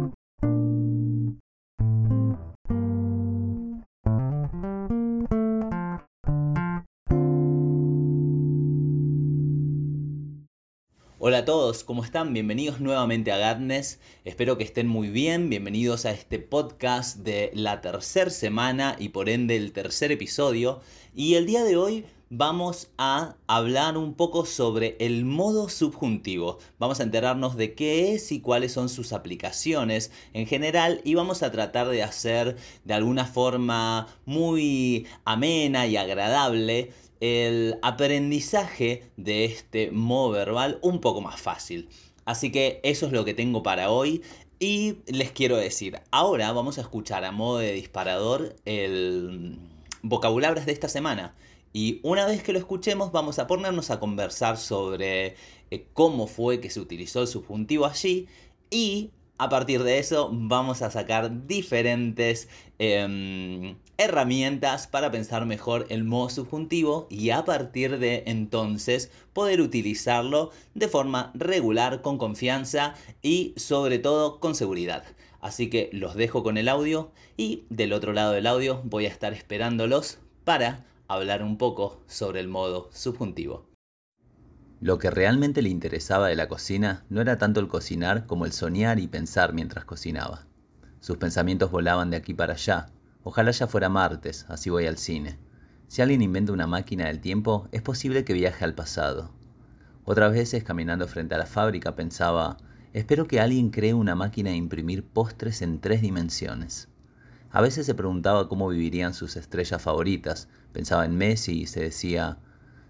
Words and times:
todos, 11.44 11.84
¿cómo 11.84 12.02
están? 12.02 12.32
Bienvenidos 12.32 12.80
nuevamente 12.80 13.30
a 13.30 13.36
Gatnes. 13.36 14.00
Espero 14.24 14.56
que 14.56 14.64
estén 14.64 14.88
muy 14.88 15.08
bien. 15.08 15.50
Bienvenidos 15.50 16.06
a 16.06 16.10
este 16.10 16.38
podcast 16.38 17.18
de 17.18 17.50
la 17.52 17.82
tercera 17.82 18.30
semana 18.30 18.96
y 18.98 19.10
por 19.10 19.28
ende 19.28 19.56
el 19.56 19.72
tercer 19.72 20.10
episodio. 20.10 20.80
Y 21.14 21.34
el 21.34 21.44
día 21.44 21.62
de 21.62 21.76
hoy 21.76 22.06
vamos 22.30 22.88
a 22.96 23.36
hablar 23.46 23.98
un 23.98 24.14
poco 24.14 24.46
sobre 24.46 24.96
el 25.00 25.26
modo 25.26 25.68
subjuntivo. 25.68 26.58
Vamos 26.78 27.00
a 27.00 27.02
enterarnos 27.02 27.56
de 27.56 27.74
qué 27.74 28.14
es 28.14 28.32
y 28.32 28.40
cuáles 28.40 28.72
son 28.72 28.88
sus 28.88 29.12
aplicaciones 29.12 30.12
en 30.32 30.46
general 30.46 31.02
y 31.04 31.14
vamos 31.14 31.42
a 31.42 31.52
tratar 31.52 31.88
de 31.88 32.02
hacer 32.02 32.56
de 32.84 32.94
alguna 32.94 33.26
forma 33.26 34.08
muy 34.24 35.06
amena 35.26 35.86
y 35.86 35.98
agradable 35.98 36.92
el 37.24 37.78
aprendizaje 37.80 39.10
de 39.16 39.46
este 39.46 39.90
modo 39.90 40.32
verbal 40.32 40.78
un 40.82 41.00
poco 41.00 41.22
más 41.22 41.40
fácil. 41.40 41.88
Así 42.26 42.52
que 42.52 42.80
eso 42.82 43.06
es 43.06 43.12
lo 43.12 43.24
que 43.24 43.32
tengo 43.32 43.62
para 43.62 43.88
hoy. 43.90 44.20
Y 44.58 44.96
les 45.06 45.32
quiero 45.32 45.56
decir, 45.56 46.00
ahora 46.10 46.52
vamos 46.52 46.76
a 46.76 46.82
escuchar 46.82 47.24
a 47.24 47.32
modo 47.32 47.58
de 47.58 47.72
disparador 47.72 48.56
el 48.66 49.58
vocabulario 50.02 50.62
de 50.62 50.72
esta 50.72 50.90
semana. 50.90 51.34
Y 51.72 52.00
una 52.02 52.26
vez 52.26 52.42
que 52.42 52.52
lo 52.52 52.58
escuchemos 52.58 53.10
vamos 53.10 53.38
a 53.38 53.46
ponernos 53.46 53.90
a 53.90 53.98
conversar 53.98 54.58
sobre 54.58 55.36
eh, 55.70 55.86
cómo 55.94 56.26
fue 56.26 56.60
que 56.60 56.68
se 56.68 56.80
utilizó 56.80 57.22
el 57.22 57.26
subjuntivo 57.26 57.86
allí 57.86 58.28
y 58.70 59.12
a 59.38 59.48
partir 59.48 59.82
de 59.82 59.98
eso 59.98 60.30
vamos 60.32 60.82
a 60.82 60.90
sacar 60.90 61.46
diferentes 61.46 62.48
em, 62.78 63.76
herramientas 63.96 64.86
para 64.86 65.10
pensar 65.10 65.44
mejor 65.44 65.86
el 65.88 66.04
modo 66.04 66.30
subjuntivo 66.30 67.06
y 67.10 67.30
a 67.30 67.44
partir 67.44 67.98
de 67.98 68.22
entonces 68.26 69.10
poder 69.32 69.60
utilizarlo 69.60 70.50
de 70.74 70.88
forma 70.88 71.32
regular, 71.34 72.00
con 72.02 72.18
confianza 72.18 72.94
y 73.22 73.54
sobre 73.56 73.98
todo 73.98 74.38
con 74.38 74.54
seguridad. 74.54 75.04
Así 75.40 75.68
que 75.68 75.90
los 75.92 76.14
dejo 76.14 76.42
con 76.42 76.56
el 76.56 76.68
audio 76.68 77.10
y 77.36 77.64
del 77.70 77.92
otro 77.92 78.12
lado 78.12 78.32
del 78.32 78.46
audio 78.46 78.80
voy 78.84 79.06
a 79.06 79.10
estar 79.10 79.32
esperándolos 79.34 80.18
para 80.44 80.86
hablar 81.08 81.42
un 81.42 81.58
poco 81.58 82.00
sobre 82.06 82.40
el 82.40 82.48
modo 82.48 82.88
subjuntivo. 82.92 83.73
Lo 84.80 84.98
que 84.98 85.10
realmente 85.10 85.62
le 85.62 85.68
interesaba 85.68 86.28
de 86.28 86.36
la 86.36 86.48
cocina 86.48 87.04
no 87.08 87.20
era 87.20 87.38
tanto 87.38 87.60
el 87.60 87.68
cocinar 87.68 88.26
como 88.26 88.44
el 88.44 88.52
soñar 88.52 88.98
y 88.98 89.06
pensar 89.06 89.52
mientras 89.52 89.84
cocinaba. 89.84 90.46
Sus 91.00 91.16
pensamientos 91.16 91.70
volaban 91.70 92.10
de 92.10 92.16
aquí 92.16 92.34
para 92.34 92.54
allá. 92.54 92.86
Ojalá 93.22 93.50
ya 93.50 93.66
fuera 93.66 93.88
martes, 93.88 94.46
así 94.48 94.70
voy 94.70 94.86
al 94.86 94.98
cine. 94.98 95.38
Si 95.86 96.02
alguien 96.02 96.22
inventa 96.22 96.52
una 96.52 96.66
máquina 96.66 97.06
del 97.06 97.20
tiempo, 97.20 97.68
es 97.72 97.82
posible 97.82 98.24
que 98.24 98.32
viaje 98.32 98.64
al 98.64 98.74
pasado. 98.74 99.32
Otras 100.04 100.32
veces, 100.32 100.64
caminando 100.64 101.06
frente 101.08 101.34
a 101.34 101.38
la 101.38 101.46
fábrica, 101.46 101.94
pensaba, 101.94 102.58
espero 102.92 103.26
que 103.26 103.40
alguien 103.40 103.70
cree 103.70 103.94
una 103.94 104.14
máquina 104.14 104.50
de 104.50 104.56
imprimir 104.56 105.04
postres 105.04 105.62
en 105.62 105.80
tres 105.80 106.02
dimensiones. 106.02 106.88
A 107.50 107.60
veces 107.60 107.86
se 107.86 107.94
preguntaba 107.94 108.48
cómo 108.48 108.68
vivirían 108.68 109.14
sus 109.14 109.36
estrellas 109.36 109.80
favoritas, 109.80 110.48
pensaba 110.72 111.06
en 111.06 111.16
Messi 111.16 111.60
y 111.60 111.66
se 111.66 111.80
decía, 111.80 112.38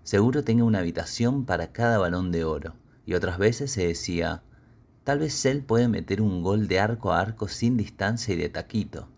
Seguro 0.05 0.44
tenga 0.44 0.64
una 0.64 0.80
habitación 0.80 1.47
para 1.47 1.72
cada 1.72 1.97
balón 1.97 2.30
de 2.30 2.44
oro. 2.44 2.74
Y 3.06 3.14
otras 3.14 3.38
veces 3.38 3.70
se 3.70 3.86
decía, 3.86 4.42
tal 5.02 5.19
vez 5.19 5.44
él 5.47 5.62
puede 5.62 5.88
meter 5.88 6.20
un 6.20 6.42
gol 6.42 6.69
de 6.69 6.78
arco 6.78 7.12
a 7.12 7.20
arco 7.20 7.48
sin 7.48 7.78
distancia 7.78 8.34
y 8.34 8.37
de 8.37 8.50
taquito. 8.50 9.09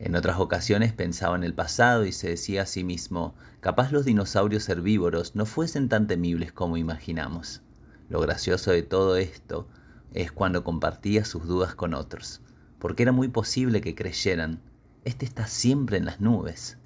En 0.00 0.16
otras 0.16 0.40
ocasiones 0.40 0.92
pensaba 0.92 1.36
en 1.36 1.44
el 1.44 1.54
pasado 1.54 2.04
y 2.04 2.10
se 2.10 2.30
decía 2.30 2.62
a 2.62 2.66
sí 2.66 2.82
mismo, 2.82 3.34
capaz 3.60 3.92
los 3.92 4.04
dinosaurios 4.04 4.68
herbívoros 4.68 5.36
no 5.36 5.46
fuesen 5.46 5.88
tan 5.88 6.08
temibles 6.08 6.52
como 6.52 6.76
imaginamos. 6.76 7.62
Lo 8.08 8.20
gracioso 8.20 8.72
de 8.72 8.82
todo 8.82 9.16
esto 9.16 9.68
es 10.14 10.32
cuando 10.32 10.64
compartía 10.64 11.24
sus 11.24 11.46
dudas 11.46 11.76
con 11.76 11.94
otros, 11.94 12.40
porque 12.80 13.04
era 13.04 13.12
muy 13.12 13.28
posible 13.28 13.80
que 13.80 13.94
creyeran, 13.94 14.60
este 15.04 15.26
está 15.26 15.46
siempre 15.46 15.96
en 15.96 16.06
las 16.06 16.20
nubes. 16.20 16.79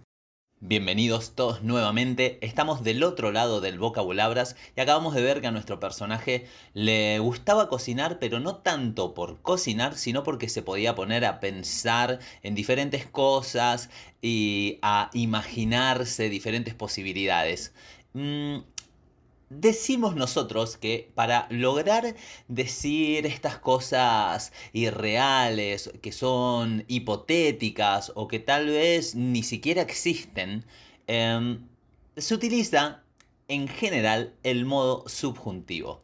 Bienvenidos 0.61 1.35
todos 1.35 1.63
nuevamente, 1.63 2.39
estamos 2.41 2.83
del 2.83 3.03
otro 3.03 3.33
lado 3.33 3.61
del 3.61 3.79
vocabulabras 3.79 4.57
y 4.75 4.81
acabamos 4.81 5.15
de 5.15 5.23
ver 5.23 5.43
que 5.43 5.49
a 5.49 5.51
nuestro 5.51 5.79
personaje 5.79 6.47
le 6.73 7.19
gustaba 7.19 7.69
cocinar, 7.69 8.19
pero 8.19 8.41
no 8.41 8.57
tanto 8.57 9.13
por 9.13 9.43
cocinar, 9.43 9.95
sino 9.97 10.23
porque 10.23 10.49
se 10.49 10.63
podía 10.63 10.95
poner 10.95 11.27
a 11.27 11.39
pensar 11.39 12.19
en 12.43 12.55
diferentes 12.55 13.05
cosas 13.07 13.91
y 14.23 14.79
a 14.81 15.11
imaginarse 15.13 16.31
diferentes 16.31 16.75
posibilidades. 16.75 17.75
Mm, 18.15 18.61
decimos 19.61 20.17
nosotros 20.17 20.77
que 20.77 21.11
para 21.15 21.47
lograr 21.51 22.15
decir 22.49 23.27
estas 23.27 23.59
cosas 23.59 24.53
irreales, 24.73 25.91
que 26.03 26.13
son 26.13 26.85
hipotéticas 26.89 28.13
o 28.15 28.29
que 28.29 28.39
tal 28.39 28.67
vez 28.67 29.15
ni 29.15 29.43
siquiera 29.43 29.83
existen, 29.83 30.65
em, 31.07 31.67
se 32.17 32.35
utiliza 32.35 33.03
en 33.49 33.69
general 33.69 34.35
el 34.43 34.65
modo 34.65 35.05
subjuntivo. 35.09 36.03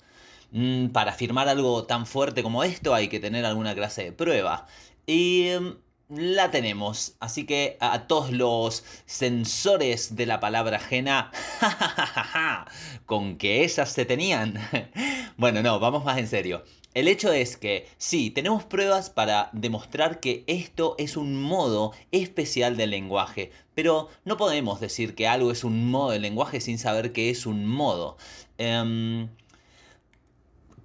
Mm, 0.52 0.88
para 0.88 1.12
afirmar 1.12 1.48
algo 1.48 1.84
tan 1.84 2.06
fuerte 2.06 2.42
como 2.42 2.64
esto 2.64 2.94
hay 2.94 3.08
que 3.08 3.20
tener 3.20 3.44
alguna 3.44 3.74
clase 3.74 4.04
de 4.04 4.12
prueba. 4.12 4.66
Y 5.06 5.48
em, 5.48 5.76
la 6.10 6.50
tenemos. 6.50 7.14
Así 7.20 7.46
que 7.46 7.76
a 7.80 8.06
todos 8.06 8.32
los 8.32 8.84
sensores 9.06 10.16
de 10.16 10.26
la 10.26 10.40
palabra 10.40 10.76
ajena, 10.76 11.30
con 13.06 13.36
que 13.38 13.64
esas 13.64 13.92
se 13.92 14.04
tenían. 14.04 14.58
bueno, 15.36 15.62
no, 15.62 15.80
vamos 15.80 16.04
más 16.04 16.18
en 16.18 16.28
serio. 16.28 16.64
El 16.92 17.06
hecho 17.06 17.32
es 17.32 17.56
que 17.56 17.86
sí, 17.98 18.30
tenemos 18.30 18.64
pruebas 18.64 19.10
para 19.10 19.48
demostrar 19.52 20.18
que 20.18 20.42
esto 20.48 20.96
es 20.98 21.16
un 21.16 21.40
modo 21.40 21.92
especial 22.10 22.76
del 22.76 22.90
lenguaje, 22.90 23.52
pero 23.76 24.08
no 24.24 24.36
podemos 24.36 24.80
decir 24.80 25.14
que 25.14 25.28
algo 25.28 25.52
es 25.52 25.62
un 25.62 25.88
modo 25.88 26.10
del 26.10 26.22
lenguaje 26.22 26.60
sin 26.60 26.78
saber 26.78 27.12
qué 27.12 27.30
es 27.30 27.46
un 27.46 27.64
modo. 27.64 28.16
Em, 28.58 29.28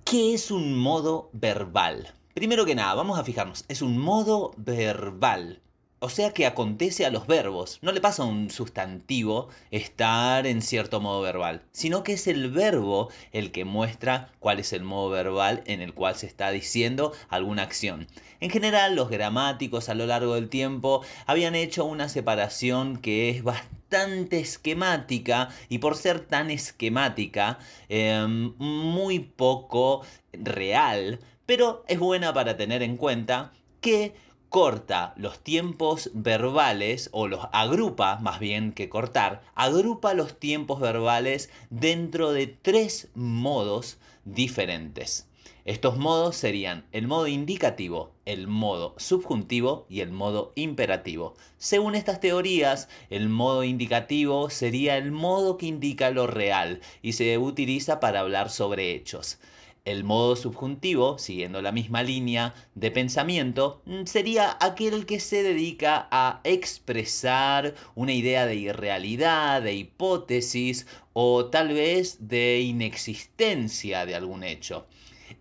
¿Qué 0.03 0.35
es 0.35 0.51
un 0.51 0.77
modo 0.77 1.31
verbal? 1.33 2.13
Primero 2.35 2.65
que 2.65 2.75
nada, 2.75 2.93
vamos 2.95 3.17
a 3.17 3.23
fijarnos, 3.23 3.63
es 3.69 3.81
un 3.81 3.97
modo 3.97 4.51
verbal. 4.57 5.61
O 5.99 6.09
sea 6.09 6.33
que 6.33 6.45
acontece 6.45 7.05
a 7.05 7.09
los 7.09 7.27
verbos. 7.27 7.79
No 7.81 7.93
le 7.93 8.01
pasa 8.01 8.23
a 8.23 8.25
un 8.25 8.49
sustantivo 8.49 9.47
estar 9.71 10.45
en 10.45 10.61
cierto 10.61 10.99
modo 10.99 11.21
verbal, 11.21 11.63
sino 11.71 12.03
que 12.03 12.11
es 12.11 12.27
el 12.27 12.51
verbo 12.51 13.07
el 13.31 13.53
que 13.53 13.63
muestra 13.63 14.33
cuál 14.39 14.59
es 14.59 14.73
el 14.73 14.83
modo 14.83 15.11
verbal 15.11 15.63
en 15.65 15.79
el 15.79 15.93
cual 15.93 16.15
se 16.15 16.27
está 16.27 16.51
diciendo 16.51 17.13
alguna 17.29 17.63
acción. 17.63 18.05
En 18.41 18.49
general, 18.49 18.95
los 18.95 19.09
gramáticos 19.09 19.87
a 19.87 19.95
lo 19.95 20.05
largo 20.05 20.35
del 20.35 20.49
tiempo 20.49 21.03
habían 21.27 21.55
hecho 21.55 21.85
una 21.85 22.09
separación 22.09 22.97
que 22.97 23.29
es 23.29 23.43
bastante 23.43 24.41
esquemática 24.41 25.47
y 25.69 25.77
por 25.77 25.95
ser 25.95 26.19
tan 26.19 26.51
esquemática, 26.51 27.59
em, 27.87 28.53
muy 28.57 29.19
poco 29.19 30.01
real, 30.33 31.21
pero 31.45 31.83
es 31.87 31.99
buena 31.99 32.33
para 32.33 32.57
tener 32.57 32.81
en 32.83 32.97
cuenta 32.97 33.53
que 33.81 34.13
corta 34.49 35.13
los 35.17 35.39
tiempos 35.39 36.11
verbales 36.13 37.09
o 37.11 37.27
los 37.27 37.41
agrupa, 37.51 38.17
más 38.21 38.39
bien 38.39 38.71
que 38.71 38.89
cortar, 38.89 39.41
agrupa 39.53 40.13
los 40.13 40.39
tiempos 40.39 40.79
verbales 40.79 41.49
dentro 41.69 42.31
de 42.31 42.47
tres 42.47 43.09
modos 43.15 43.97
diferentes. 44.23 45.27
Estos 45.65 45.97
modos 45.97 46.35
serían 46.35 46.85
el 46.91 47.07
modo 47.07 47.27
indicativo, 47.27 48.11
el 48.25 48.47
modo 48.47 48.93
subjuntivo 48.97 49.87
y 49.89 50.01
el 50.01 50.11
modo 50.11 50.53
imperativo. 50.55 51.35
Según 51.57 51.95
estas 51.95 52.19
teorías, 52.19 52.87
el 53.09 53.29
modo 53.29 53.63
indicativo 53.63 54.51
sería 54.51 54.95
el 54.95 55.11
modo 55.11 55.57
que 55.57 55.65
indica 55.65 56.11
lo 56.11 56.27
real 56.27 56.81
y 57.01 57.13
se 57.13 57.37
utiliza 57.39 57.99
para 57.99 58.19
hablar 58.19 58.51
sobre 58.51 58.91
hechos. 58.93 59.39
El 59.85 60.03
modo 60.03 60.35
subjuntivo, 60.35 61.17
siguiendo 61.19 61.61
la 61.61 61.71
misma 61.71 62.01
línea 62.03 62.55
de 62.73 62.89
pensamiento, 62.91 63.81
mm, 63.85 64.05
sería 64.05 64.57
aquel 64.59 65.05
que 65.05 65.19
se 65.19 65.43
dedica 65.43 66.07
a 66.11 66.41
expresar 66.43 67.75
una 67.95 68.11
idea 68.13 68.45
de 68.47 68.55
irrealidad, 68.55 69.61
de 69.61 69.73
hipótesis 69.75 70.87
o 71.13 71.45
tal 71.45 71.69
vez 71.69 72.27
de 72.27 72.61
inexistencia 72.61 74.05
de 74.07 74.15
algún 74.15 74.43
hecho. 74.43 74.87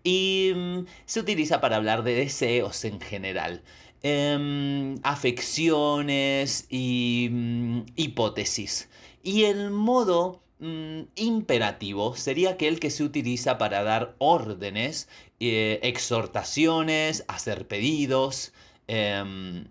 Y 0.03 0.51
mm, 0.55 0.85
se 1.05 1.19
utiliza 1.19 1.59
para 1.61 1.77
hablar 1.77 2.03
de 2.03 2.13
deseos 2.15 2.85
en 2.85 2.99
general. 3.01 3.63
em, 4.03 4.97
afecciones 5.03 6.67
y 6.69 7.29
mm, 7.31 7.85
hipótesis. 7.95 8.89
Y 9.23 9.45
el 9.45 9.71
modo 9.71 10.44
mm, 10.59 11.01
imperativo 11.15 12.15
sería 12.15 12.51
aquel 12.51 12.79
que 12.79 12.91
se 12.91 13.03
utiliza 13.03 13.57
para 13.57 13.83
dar 13.83 14.15
órdenes, 14.17 15.07
eh, 15.39 15.79
exhortaciones, 15.83 17.25
hacer 17.27 17.67
pedidos. 17.67 18.53
Em, 18.87 19.67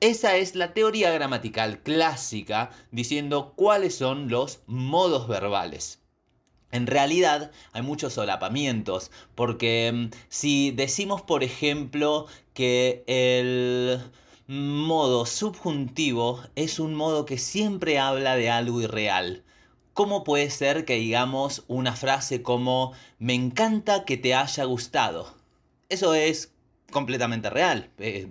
esa 0.00 0.36
es 0.36 0.54
la 0.54 0.74
teoría 0.74 1.10
gramatical 1.10 1.80
clásica 1.82 2.70
diciendo 2.92 3.52
cuáles 3.56 3.96
son 3.96 4.28
los 4.28 4.60
modos 4.66 5.28
verbales. 5.28 6.00
En 6.70 6.86
realidad 6.86 7.50
hay 7.72 7.82
muchos 7.82 8.12
solapamientos, 8.14 9.10
porque 9.34 9.90
mm, 9.92 10.10
si 10.28 10.70
decimos, 10.72 11.22
por 11.22 11.42
ejemplo, 11.42 12.26
que 12.54 13.04
el 13.06 14.00
modo 14.48 15.26
subjuntivo 15.26 16.42
es 16.56 16.80
un 16.80 16.94
modo 16.94 17.26
que 17.26 17.36
siempre 17.36 17.98
habla 17.98 18.34
de 18.34 18.48
algo 18.48 18.80
irreal, 18.80 19.44
¿cómo 19.92 20.24
puede 20.24 20.48
ser 20.50 20.86
que 20.86 20.94
digamos 20.94 21.64
una 21.68 21.94
frase 21.94 22.42
como 22.42 22.92
me 23.18 23.34
encanta 23.34 24.06
que 24.06 24.16
te 24.16 24.34
haya 24.34 24.64
gustado? 24.64 25.34
Eso 25.90 26.14
es 26.14 26.54
completamente 26.90 27.50
real. 27.50 27.90
Eh, 27.98 28.26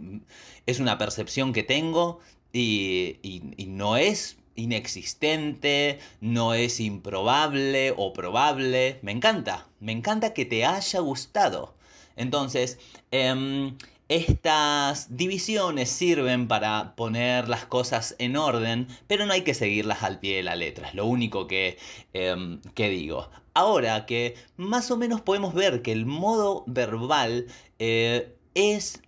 es 0.65 0.79
una 0.79 0.97
percepción 0.97 1.53
que 1.53 1.61
tengo 1.63 2.19
y, 2.51 3.19
no 3.67 3.95
es 3.97 4.37
inexistente, 4.55 5.99
no 6.19 6.55
es 6.55 6.79
improbable 6.79 7.93
o 7.95 8.11
probable. 8.13 8.97
Me 9.03 9.11
encanta, 9.11 9.67
me 9.79 9.91
encanta 9.91 10.33
que 10.33 10.45
te 10.45 10.65
haya 10.65 10.99
gustado. 10.99 11.75
Entonces, 12.15 12.79
em, 13.11 13.77
estas 14.09 15.15
divisiones 15.15 15.89
sirven 15.89 16.47
para 16.47 16.95
poner 16.95 17.49
las 17.49 17.65
cosas 17.65 18.15
en 18.19 18.37
orden, 18.37 18.87
pero 19.07 19.25
no 19.25 19.33
hay 19.33 19.41
que 19.41 19.53
seguirlas 19.53 20.03
al 20.03 20.19
pie 20.19 20.37
de 20.37 20.43
la 20.43 20.55
letra, 20.55 20.89
es 20.89 20.95
lo 20.95 21.05
único 21.05 21.47
que, 21.47 21.77
em, 22.13 22.61
que 22.73 22.89
digo. 22.89 23.29
Ahora 23.53 24.05
que 24.05 24.35
más 24.55 24.91
o 24.91 24.97
menos 24.97 25.21
podemos 25.21 25.53
ver 25.53 25.81
que 25.81 25.91
el 25.91 26.05
modo 26.05 26.63
verbal 26.67 27.47
eh, 27.79 28.35
es 28.55 29.01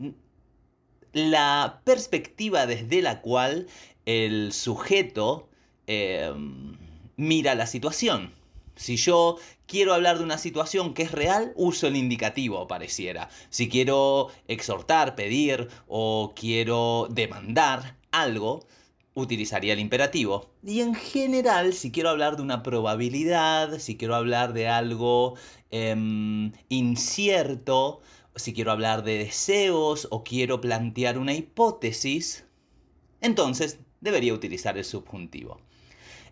la 1.14 1.82
perspectiva 1.86 2.66
desde 2.66 3.02
la 3.02 3.22
cual 3.22 3.68
el 4.06 4.52
sujeto 4.54 5.50
em, 5.88 6.78
mira 7.18 7.56
la 7.56 7.68
situación. 7.68 8.34
Si 8.80 8.96
yo 8.96 9.36
quiero 9.68 9.94
hablar 9.94 10.20
de 10.20 10.24
una 10.24 10.38
situación 10.38 10.94
que 10.94 11.04
es 11.04 11.12
real, 11.12 11.52
uso 11.58 11.88
el 11.88 11.98
indicativo, 11.98 12.66
pareciera. 12.66 13.30
Si 13.50 13.68
quiero 13.68 14.30
exhortar, 14.48 15.16
pedir 15.16 15.68
o 15.90 16.32
quiero 16.34 17.10
demandar 17.12 17.98
algo, 18.12 18.66
utilizaría 19.16 19.74
el 19.74 19.82
imperativo. 19.82 20.54
Y 20.64 20.80
en 20.80 20.96
general, 20.96 21.74
si 21.74 21.92
quiero 21.92 22.10
hablar 22.10 22.38
de 22.38 22.42
una 22.42 22.64
probabilidad, 22.64 23.80
si 23.80 23.98
quiero 23.98 24.16
hablar 24.16 24.54
de 24.54 24.70
algo 24.70 25.36
em, 25.72 26.54
incierto, 26.70 28.00
si 28.38 28.54
quiero 28.54 28.72
hablar 28.72 29.04
de 29.04 29.18
deseos 29.18 30.08
o 30.10 30.24
quiero 30.24 30.62
plantear 30.62 31.18
una 31.18 31.34
hipótesis, 31.34 32.46
entonces 33.20 33.80
debería 34.00 34.34
utilizar 34.34 34.78
el 34.78 34.86
subjuntivo. 34.86 35.60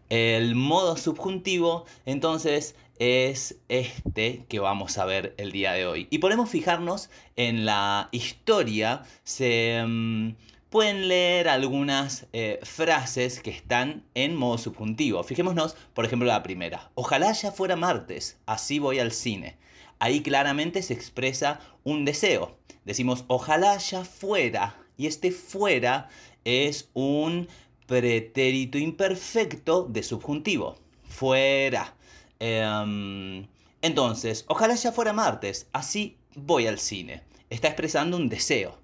El 0.10 0.56
modo 0.56 0.98
subjuntivo, 0.98 1.86
entonces, 2.06 2.76
es 3.00 3.58
este 3.70 4.46
que 4.50 4.60
vamos 4.60 4.98
a 4.98 5.06
ver 5.06 5.36
el 5.38 5.52
día 5.52 5.74
de 5.74 5.86
hoy. 5.86 6.08
Y 6.10 6.18
podemos 6.20 6.50
fijarnos 6.50 7.10
en 7.36 7.66
la 7.66 8.10
historia, 8.12 9.04
se 9.24 9.84
mm, 9.86 10.36
pueden 10.70 11.08
leer 11.08 11.50
algunas 11.50 12.28
eh, 12.34 12.60
frases 12.64 13.40
que 13.42 13.52
están 13.52 14.04
en 14.16 14.36
modo 14.36 14.58
subjuntivo. 14.58 15.24
Fijémonos, 15.24 15.76
por 15.94 16.06
ejemplo, 16.06 16.28
la 16.28 16.44
primera. 16.44 16.90
Ojalá 16.96 17.32
ya 17.34 17.52
fuera 17.52 17.76
martes, 17.76 18.40
así 18.46 18.80
voy 18.80 19.00
al 19.00 19.12
cine 19.12 19.58
ahí 20.00 20.22
claramente 20.22 20.82
se 20.82 20.94
expresa 20.94 21.60
un 21.84 22.06
deseo. 22.06 22.58
Decimos, 22.86 23.26
ojalá 23.28 23.78
ya 23.78 24.04
fuera. 24.04 24.76
Y 24.98 25.08
este 25.08 25.32
fuera 25.32 26.10
es 26.44 26.90
un 26.94 27.48
pretérito 27.88 28.78
imperfecto 28.78 29.84
de 29.90 30.04
subjuntivo. 30.04 30.76
Fuera. 31.10 31.96
Em, 32.40 33.48
entonces, 33.82 34.46
ojalá 34.48 34.76
ya 34.76 34.92
fuera 34.92 35.14
martes. 35.14 35.68
Así 35.74 36.18
voy 36.36 36.68
al 36.68 36.80
cine. 36.80 37.24
Está 37.50 37.70
expresando 37.70 38.18
un 38.18 38.30
deseo. 38.30 38.78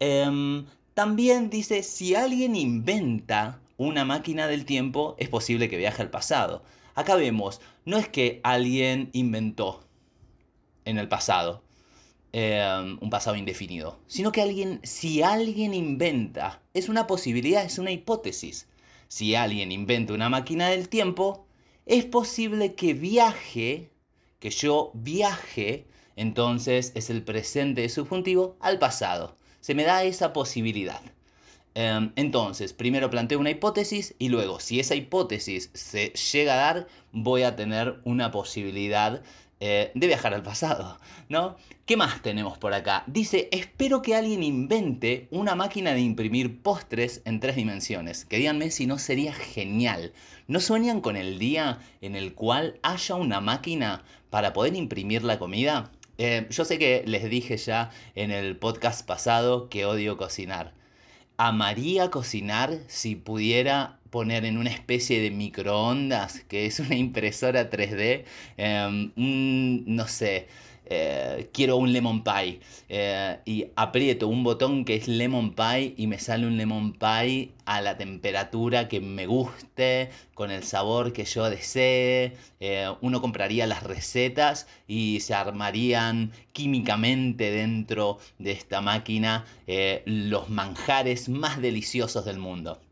Em, 0.00 0.64
también 0.94 1.50
dice, 1.50 1.82
si 1.82 2.14
alguien 2.14 2.56
inventa 2.56 3.60
una 3.76 4.04
máquina 4.04 4.46
del 4.46 4.64
tiempo, 4.64 5.16
es 5.18 5.28
posible 5.28 5.68
que 5.68 5.76
viaje 5.76 6.02
al 6.02 6.10
pasado. 6.10 6.62
Acá 6.94 7.16
vemos, 7.16 7.60
no 7.84 7.98
es 7.98 8.08
que 8.08 8.40
alguien 8.44 9.10
inventó, 9.12 9.80
en 10.84 10.98
el 10.98 11.08
pasado, 11.08 11.63
em, 12.36 12.98
un 13.00 13.10
pasado 13.10 13.36
indefinido, 13.36 14.00
sino 14.08 14.32
que 14.32 14.42
alguien, 14.42 14.80
si 14.82 15.22
alguien 15.22 15.72
inventa, 15.72 16.60
es 16.74 16.88
una 16.88 17.06
posibilidad, 17.06 17.64
es 17.64 17.78
una 17.78 17.92
hipótesis. 17.92 18.66
Si 19.06 19.36
alguien 19.36 19.70
inventa 19.70 20.14
una 20.14 20.28
máquina 20.28 20.68
del 20.68 20.88
tiempo, 20.88 21.46
es 21.86 22.04
posible 22.06 22.74
que 22.74 22.92
viaje, 22.92 23.92
que 24.40 24.50
yo 24.50 24.90
viaje, 24.94 25.86
entonces 26.16 26.90
es 26.96 27.08
el 27.08 27.22
presente 27.22 27.88
subjuntivo 27.88 28.56
al 28.58 28.80
pasado. 28.80 29.36
Se 29.60 29.76
me 29.76 29.84
da 29.84 30.02
esa 30.02 30.32
posibilidad. 30.32 31.02
Em, 31.76 32.10
entonces, 32.16 32.72
primero 32.72 33.10
planteo 33.10 33.38
una 33.38 33.50
hipótesis 33.50 34.16
y 34.18 34.28
luego, 34.28 34.58
si 34.58 34.80
esa 34.80 34.96
hipótesis 34.96 35.70
se 35.72 36.08
llega 36.32 36.54
a 36.54 36.56
dar, 36.56 36.88
voy 37.12 37.44
a 37.44 37.54
tener 37.54 38.00
una 38.02 38.32
posibilidad 38.32 39.22
eh, 39.60 39.92
de 39.94 40.06
viajar 40.06 40.34
al 40.34 40.42
pasado, 40.42 40.98
¿no? 41.28 41.56
¿Qué 41.86 41.96
más 41.96 42.22
tenemos 42.22 42.58
por 42.58 42.74
acá? 42.74 43.04
Dice, 43.06 43.48
espero 43.52 44.02
que 44.02 44.14
alguien 44.14 44.42
invente 44.42 45.28
una 45.30 45.54
máquina 45.54 45.92
de 45.92 46.00
imprimir 46.00 46.60
postres 46.62 47.22
en 47.24 47.40
tres 47.40 47.56
dimensiones. 47.56 48.24
Que 48.24 48.38
díganme 48.38 48.70
si 48.70 48.86
no 48.86 48.98
sería 48.98 49.32
genial. 49.32 50.12
¿No 50.48 50.60
sueñan 50.60 51.00
con 51.00 51.16
el 51.16 51.38
día 51.38 51.78
en 52.00 52.16
el 52.16 52.34
cual 52.34 52.78
haya 52.82 53.14
una 53.14 53.40
máquina 53.40 54.02
para 54.30 54.52
poder 54.52 54.74
imprimir 54.74 55.24
la 55.24 55.38
comida? 55.38 55.92
Eh, 56.18 56.46
yo 56.50 56.64
sé 56.64 56.78
que 56.78 57.02
les 57.06 57.28
dije 57.28 57.56
ya 57.56 57.90
en 58.14 58.30
el 58.30 58.56
podcast 58.56 59.06
pasado 59.06 59.68
que 59.68 59.84
odio 59.84 60.16
cocinar. 60.16 60.72
Amaría 61.36 62.10
cocinar 62.10 62.78
si 62.86 63.16
pudiera 63.16 63.98
poner 64.14 64.44
en 64.44 64.58
una 64.58 64.70
especie 64.70 65.20
de 65.20 65.32
microondas, 65.32 66.44
que 66.46 66.66
es 66.66 66.78
una 66.78 66.94
impresora 66.94 67.68
3D, 67.68 68.24
em, 68.56 69.10
no 69.16 70.06
sé, 70.06 70.46
eh, 70.86 71.50
quiero 71.52 71.76
un 71.78 71.92
lemon 71.92 72.22
pie 72.22 72.60
eh, 72.88 73.38
y 73.44 73.66
aprieto 73.74 74.28
un 74.28 74.44
botón 74.44 74.84
que 74.84 74.94
es 74.94 75.08
lemon 75.08 75.54
pie 75.54 75.94
y 75.96 76.06
me 76.06 76.20
sale 76.20 76.46
un 76.46 76.56
lemon 76.56 76.92
pie 76.92 77.50
a 77.64 77.80
la 77.80 77.96
temperatura 77.96 78.86
que 78.86 79.00
me 79.00 79.26
guste, 79.26 80.10
con 80.34 80.52
el 80.52 80.62
sabor 80.62 81.12
que 81.12 81.24
yo 81.24 81.50
desee. 81.50 82.36
Eh, 82.60 82.88
uno 83.00 83.20
compraría 83.20 83.66
las 83.66 83.82
recetas 83.82 84.68
y 84.86 85.18
se 85.22 85.34
armarían 85.34 86.30
químicamente 86.52 87.50
dentro 87.50 88.18
de 88.38 88.52
esta 88.52 88.80
máquina 88.80 89.44
los 90.06 90.50
manjares 90.50 91.28
más 91.28 91.60
deliciosos 91.60 92.24
del 92.24 92.38
mundo. 92.38 92.83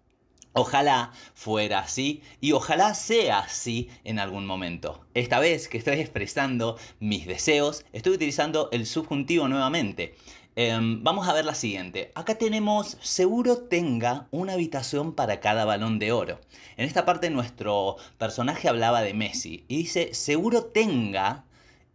Ojalá 0.54 1.12
fuera 1.34 1.78
así 1.78 2.22
y 2.40 2.52
ojalá 2.52 2.94
sea 2.94 3.38
así 3.40 3.88
en 4.04 4.18
algún 4.18 4.44
momento. 4.44 5.00
Esta 5.14 5.38
vez 5.38 5.66
que 5.66 5.78
estoy 5.78 6.00
expresando 6.00 6.76
mis 7.00 7.26
deseos, 7.26 7.86
estoy 7.94 8.12
utilizando 8.12 8.68
el 8.70 8.84
subjuntivo 8.86 9.48
nuevamente. 9.48 10.14
Em, 10.54 11.02
vamos 11.02 11.26
a 11.26 11.32
ver 11.32 11.46
la 11.46 11.54
siguiente. 11.54 12.12
Acá 12.14 12.34
tenemos 12.34 12.98
seguro 13.00 13.56
tenga 13.56 14.28
una 14.30 14.52
habitación 14.52 15.14
para 15.14 15.40
cada 15.40 15.64
balón 15.64 15.98
de 15.98 16.12
oro. 16.12 16.38
En 16.76 16.84
esta 16.84 17.06
parte 17.06 17.30
nuestro 17.30 17.96
personaje 18.18 18.68
hablaba 18.68 19.00
de 19.00 19.14
Messi 19.14 19.64
y 19.68 19.78
dice 19.78 20.12
seguro 20.12 20.64
tenga... 20.64 21.44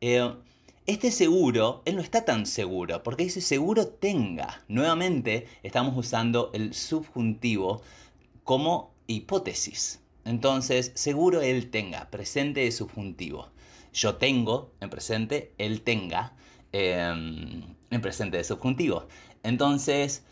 Eh, 0.02 0.34
este 0.88 1.12
seguro, 1.12 1.82
él 1.84 1.98
no 1.98 2.02
está 2.02 2.24
tan 2.24 2.46
seguro, 2.46 3.04
porque 3.04 3.26
dice 3.26 3.42
seguro 3.42 3.88
tenga. 3.88 4.64
Nuevamente 4.70 5.46
estamos 5.62 5.98
usando 5.98 6.50
el 6.54 6.74
subjuntivo 6.74 7.82
como 8.48 8.96
hipótesis. 9.08 10.00
Entonces, 10.24 10.94
seguro 10.96 11.42
él 11.42 11.70
tenga, 11.70 12.10
presente 12.10 12.62
de 12.62 12.72
subjuntivo. 12.72 13.50
Yo 13.92 14.16
tengo 14.16 14.72
en 14.80 14.90
presente, 14.90 15.52
él 15.58 15.82
tenga 15.82 16.34
em, 16.72 17.76
en 17.90 18.02
presente 18.02 18.38
de 18.38 18.46
subjuntivo. 18.46 19.06
Entonces, 19.44 20.24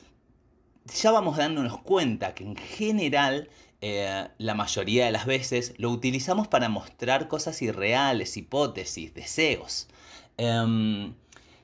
ya 0.86 1.12
vamos 1.12 1.36
dándonos 1.36 1.79
cuenta 1.79 2.34
que 2.34 2.45
en 2.45 2.55
general 2.55 3.50
eh, 3.81 4.29
la 4.38 4.53
mayoría 4.55 5.07
de 5.07 5.12
las 5.12 5.25
veces 5.25 5.74
lo 5.77 5.89
utilizamos 5.89 6.48
para 6.48 6.69
mostrar 6.69 7.27
cosas 7.27 7.62
irreales, 7.62 8.38
hipótesis, 8.38 9.13
deseos. 9.13 9.89
Em, 10.38 11.13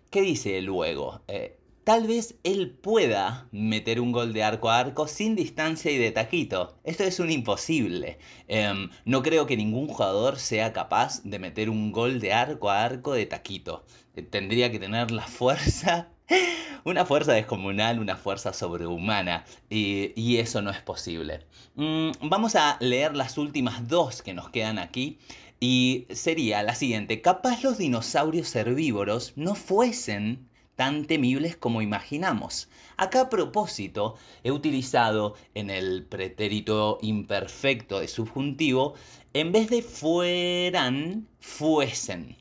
¿Qué 0.10 0.22
dice 0.22 0.62
luego? 0.62 1.22
Eh, 1.30 1.61
tal 1.84 2.08
vez 2.08 2.36
él 2.44 2.72
pueda 2.72 3.48
meter 3.52 4.00
un 4.00 4.12
gol 4.12 4.34
de 4.34 4.44
arco 4.44 4.70
a 4.70 4.80
arco 4.80 5.08
sin 5.08 5.36
distancia 5.36 5.92
y 5.92 5.98
de 5.98 6.12
taquito. 6.12 6.78
Esto 6.84 7.04
es 7.04 7.20
un 7.20 7.32
imposible. 7.32 8.20
Em, 8.48 8.90
no 9.06 9.22
creo 9.24 9.48
que 9.48 9.58
ningún 9.58 9.88
jugador 9.88 10.38
sea 10.38 10.74
capaz 10.74 11.22
de 11.24 11.40
meter 11.40 11.70
un 11.70 11.92
gol 11.92 12.20
de 12.20 12.34
arco 12.34 12.70
a 12.70 12.84
arco 12.84 13.14
de 13.14 13.26
taquito. 13.26 13.86
Eh, 14.16 14.22
tendría 14.22 14.72
que 14.72 14.80
tener 14.80 15.12
la 15.12 15.28
fuerza 15.28 16.10
una 16.84 17.06
fuerza 17.06 17.34
descomunal, 17.34 18.00
una 18.00 18.16
fuerza 18.16 18.54
sobrehumana, 18.54 19.46
y, 19.70 20.38
eso 20.38 20.62
no 20.62 20.72
es 20.72 20.82
posible. 20.82 21.42
Mm, 21.76 22.12
vamos 22.24 22.56
a 22.56 22.78
leer 22.80 23.16
las 23.16 23.38
últimas 23.38 23.88
dos 23.88 24.22
que 24.22 24.34
nos 24.34 24.50
quedan 24.50 24.80
aquí, 24.80 25.20
y 25.60 26.08
sería 26.10 26.64
la 26.64 26.76
siguiente, 26.76 27.22
capaz 27.22 27.64
los 27.64 27.78
dinosaurios 27.78 28.56
herbívoros 28.56 29.34
no 29.36 29.56
fuesen 29.56 30.50
tan 30.82 31.06
temibles 31.06 31.56
como 31.56 31.84
imaginamos. 31.84 32.68
Acá 32.98 33.22
a 33.22 33.30
propósito 33.30 34.16
he 34.44 34.52
utilizado 34.52 35.36
en 35.54 35.70
el 35.70 36.04
pretérito 36.06 36.98
imperfecto 37.04 38.00
de 38.00 38.08
subjuntivo, 38.08 38.96
en 39.36 39.52
vez 39.52 39.70
de 39.70 39.84
fueran, 39.84 41.28
fuesen. 41.40 42.36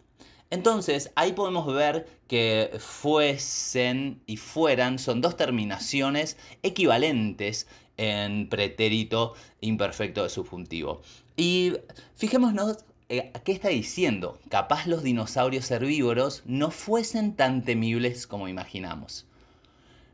Entonces, 0.49 1.13
ahí 1.17 1.35
podemos 1.35 1.67
ver 1.67 2.09
que 2.29 2.71
fuesen 2.79 4.23
y 4.25 4.39
fueran 4.39 4.99
son 4.99 5.21
dos 5.21 5.37
terminaciones 5.37 6.39
equivalentes 6.63 7.67
en 7.99 8.49
pretérito 8.49 9.35
imperfecto 9.61 10.23
de 10.23 10.31
subjuntivo. 10.31 11.03
Y 11.37 11.75
fijémonos 12.17 12.87
eh, 13.11 13.33
¿qué 13.45 13.51
está 13.51 13.71
diciendo? 13.71 14.39
Capaz 14.49 14.87
los 14.87 15.03
dinosaurios 15.03 15.69
herbívoros 15.73 16.45
no 16.47 16.71
fuesen 16.71 17.35
tan 17.35 17.65
temibles 17.65 18.29
como 18.29 18.47
imaginamos. 18.47 19.27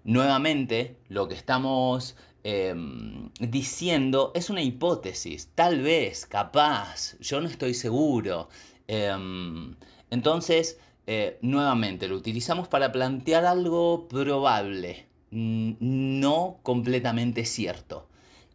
Nuevamente, 0.03 0.97
lo 1.11 1.29
que 1.29 1.35
estamos 1.35 2.17
em, 2.43 3.29
diciendo 3.39 4.33
es 4.35 4.49
una 4.49 4.63
hipótesis. 4.63 5.51
Tal 5.55 5.83
vez, 5.83 6.25
capaz, 6.25 7.19
yo 7.21 7.43
no 7.43 7.49
estoy 7.49 7.75
seguro. 7.75 8.49
Em, 8.89 9.77
entonces, 10.11 10.79
eh, 11.07 11.39
nuevamente, 11.43 12.09
lo 12.09 12.17
utilizamos 12.17 12.67
para 12.67 12.93
plantear 12.93 13.45
algo 13.45 14.09
probable, 14.09 15.07
no 15.31 16.61
completamente 16.63 17.45
cierto. 17.45 18.09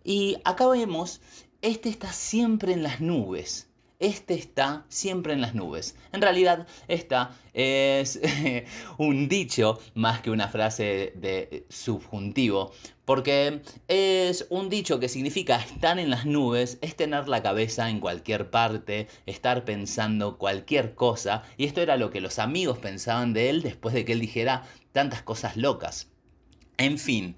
Y 0.04 0.38
acá 0.46 0.68
vemos, 0.68 1.22
este 1.62 1.90
está 1.90 2.12
siempre 2.12 2.74
en 2.74 2.82
las 2.82 3.02
nubes. 3.02 3.71
Este 4.02 4.34
está 4.34 4.84
siempre 4.90 5.32
en 5.32 5.42
las 5.42 5.54
nubes. 5.54 5.96
En 6.12 6.24
realidad, 6.24 6.66
esta 6.88 7.38
es 7.54 8.20
un 8.98 9.30
dicho 9.30 9.80
más 9.94 10.22
que 10.22 10.32
una 10.32 10.48
frase 10.48 11.14
de 11.16 11.68
subjuntivo, 11.70 12.72
porque 13.06 13.62
es 13.88 14.48
un 14.50 14.70
dicho 14.70 15.00
que 15.00 15.08
significa 15.08 15.58
estar 15.58 16.00
en 16.00 16.10
las 16.10 16.26
nubes, 16.26 16.80
es 16.82 16.96
tener 16.96 17.28
la 17.28 17.44
cabeza 17.44 17.92
en 17.92 18.00
cualquier 18.00 18.50
parte, 18.50 19.08
estar 19.28 19.66
pensando 19.66 20.40
cualquier 20.40 20.96
cosa, 20.96 21.44
y 21.56 21.66
esto 21.66 21.82
era 21.82 21.96
lo 21.96 22.10
que 22.10 22.22
los 22.22 22.40
amigos 22.40 22.80
pensaban 22.80 23.34
de 23.34 23.52
él 23.52 23.62
después 23.62 23.94
de 23.94 24.04
que 24.04 24.14
él 24.14 24.20
dijera 24.20 24.64
tantas 24.94 25.22
cosas 25.22 25.58
locas. 25.58 26.10
En 26.80 26.98
fin, 26.98 27.36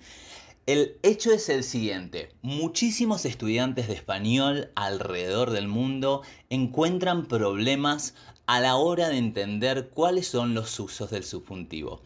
el 0.66 0.98
hecho 1.04 1.34
es 1.34 1.50
el 1.50 1.64
siguiente, 1.64 2.30
muchísimos 2.42 3.26
estudiantes 3.26 3.90
de 3.90 3.96
español 3.96 4.72
alrededor 4.76 5.52
del 5.52 5.68
mundo 5.68 6.22
encuentran 6.50 7.26
problemas 7.26 8.16
a 8.46 8.62
la 8.62 8.76
hora 8.76 9.10
de 9.10 9.18
entender 9.18 9.90
cuáles 9.90 10.28
son 10.28 10.54
los 10.54 10.80
usos 10.80 11.12
del 11.12 11.26
subjuntivo. 11.26 12.02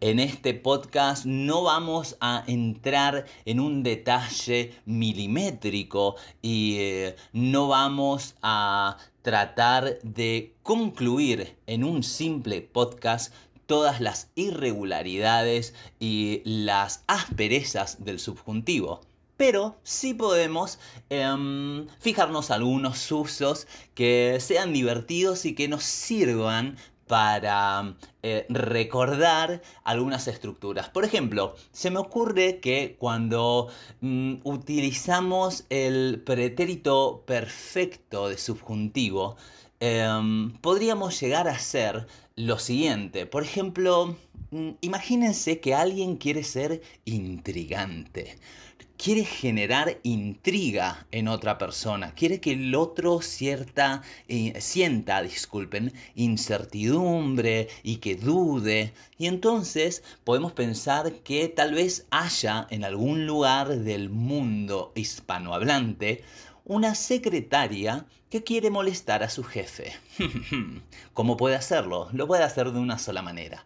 En 0.00 0.20
este 0.20 0.54
podcast 0.54 1.24
no 1.24 1.62
vamos 1.64 2.16
a 2.20 2.44
entrar 2.46 3.24
en 3.44 3.58
un 3.58 3.82
detalle 3.82 4.74
milimétrico 4.84 6.16
y 6.42 6.76
eh, 6.78 7.16
no 7.32 7.66
vamos 7.66 8.36
a 8.42 8.98
tratar 9.22 9.98
de 10.02 10.54
concluir 10.62 11.56
en 11.66 11.82
un 11.82 12.04
simple 12.04 12.60
podcast 12.60 13.32
todas 13.66 14.00
las 14.00 14.30
irregularidades 14.34 15.74
y 15.98 16.42
las 16.44 17.04
asperezas 17.06 18.04
del 18.04 18.18
subjuntivo. 18.18 19.00
Pero 19.36 19.76
sí 19.82 20.14
podemos 20.14 20.78
em, 21.10 21.86
fijarnos 22.00 22.50
algunos 22.50 23.12
usos 23.12 23.66
que 23.94 24.38
sean 24.40 24.72
divertidos 24.72 25.44
y 25.44 25.54
que 25.54 25.68
nos 25.68 25.84
sirvan 25.84 26.76
para 27.06 27.94
eh, 28.22 28.46
recordar 28.48 29.62
algunas 29.84 30.26
estructuras. 30.26 30.88
Por 30.88 31.04
ejemplo, 31.04 31.54
se 31.70 31.90
me 31.90 31.98
ocurre 31.98 32.58
que 32.60 32.96
cuando 32.98 33.68
mm, 34.00 34.36
utilizamos 34.44 35.64
el 35.70 36.22
pretérito 36.24 37.22
perfecto 37.26 38.28
de 38.28 38.38
subjuntivo, 38.38 39.36
em, 39.80 40.52
podríamos 40.58 41.20
llegar 41.20 41.48
a 41.48 41.58
ser 41.58 42.06
lo 42.36 42.58
siguiente. 42.58 43.24
Por 43.24 43.42
ejemplo, 43.42 44.16
mm, 44.50 44.72
imagínense 44.82 45.58
que 45.60 45.74
alguien 45.74 46.16
quiere 46.16 46.44
ser 46.44 46.82
intrigante. 47.06 48.36
Quiere 48.98 49.24
generar 49.24 49.98
intriga 50.04 51.06
en 51.12 51.28
otra 51.28 51.58
persona, 51.58 52.14
quiere 52.14 52.40
que 52.40 52.52
el 52.52 52.74
otro 52.74 53.20
cierta, 53.20 54.02
eh, 54.28 54.54
sienta, 54.60 55.22
disculpen, 55.22 55.92
incertidumbre 56.14 57.68
y 57.82 57.96
que 57.96 58.16
dude. 58.16 58.92
Y 59.18 59.26
entonces 59.26 60.02
podemos 60.24 60.52
pensar 60.52 61.12
que 61.24 61.48
tal 61.48 61.74
vez 61.74 62.06
haya 62.10 62.66
en 62.70 62.84
algún 62.84 63.26
lugar 63.26 63.68
del 63.78 64.08
mundo 64.08 64.92
hispanohablante 64.94 66.22
una 66.66 66.96
secretaria 66.96 68.06
que 68.28 68.42
quiere 68.42 68.70
molestar 68.70 69.22
a 69.22 69.30
su 69.30 69.44
jefe. 69.44 69.92
¿Cómo 71.14 71.36
puede 71.36 71.54
hacerlo? 71.54 72.08
Lo 72.12 72.26
puede 72.26 72.42
hacer 72.42 72.72
de 72.72 72.80
una 72.80 72.98
sola 72.98 73.22
manera, 73.22 73.64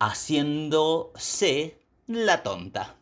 haciéndose 0.00 1.78
la 2.08 2.42
tonta 2.42 2.96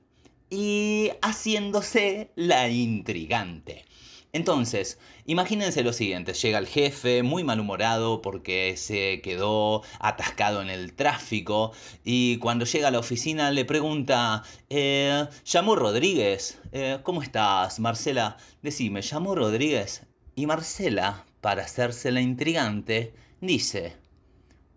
y 0.51 1.11
haciéndose 1.23 2.31
la 2.37 2.69
intrigante. 2.69 3.87
Entonces, 4.33 4.99
imagínense 5.25 5.83
lo 5.83 5.95
siguiente, 5.95 6.35
llega 6.35 6.59
el 6.59 6.67
jefe 6.67 7.23
muy 7.23 7.45
malhumorado 7.45 8.21
porque 8.21 8.77
se 8.77 9.23
quedó 9.23 9.83
atascado 10.01 10.61
en 10.61 10.69
el 10.69 10.93
tráfico 10.93 11.73
y 12.05 12.37
cuando 12.37 12.67
llega 12.67 12.89
a 12.89 12.91
la 12.91 12.99
oficina 12.99 13.51
le 13.51 13.65
pregunta, 13.65 14.43
eh, 14.69 15.27
¿llamó 15.47 15.77
Rodríguez? 15.77 16.61
Eh, 16.73 16.99
¿Cómo 17.05 17.23
estás, 17.23 17.81
Marcela? 17.81 18.37
Decime, 18.61 19.01
¿llamó 19.01 19.35
Rodríguez? 19.35 20.03
Y 20.35 20.47
Marcela, 20.47 21.25
para 21.41 21.63
hacerse 21.63 22.13
la 22.13 22.21
intrigante, 22.21 23.15
dice, 23.41 23.97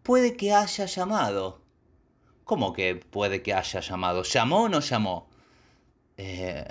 puede 0.02 0.38
que 0.38 0.54
haya 0.54 0.86
llamado. 0.86 1.62
¿Cómo 2.46 2.72
que 2.72 2.96
puede 2.96 3.42
que 3.42 3.54
haya 3.54 3.82
llamado? 3.82 4.24
¿Llamó 4.24 4.64
o 4.64 4.70
no 4.70 4.80
llamó? 4.80 5.30
Eh, 6.16 6.66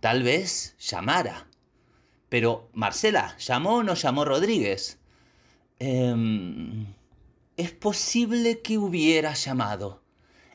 tal 0.00 0.22
vez 0.22 0.76
llamara. 0.78 1.46
Pero, 2.34 2.68
Marcela, 2.72 3.36
¿llamó 3.38 3.74
o 3.74 3.82
no 3.84 3.94
llamó 3.94 4.24
Rodríguez? 4.24 4.98
Em, 5.78 6.84
es 7.56 7.70
posible 7.70 8.60
que 8.60 8.76
hubiera 8.76 9.34
llamado. 9.34 10.02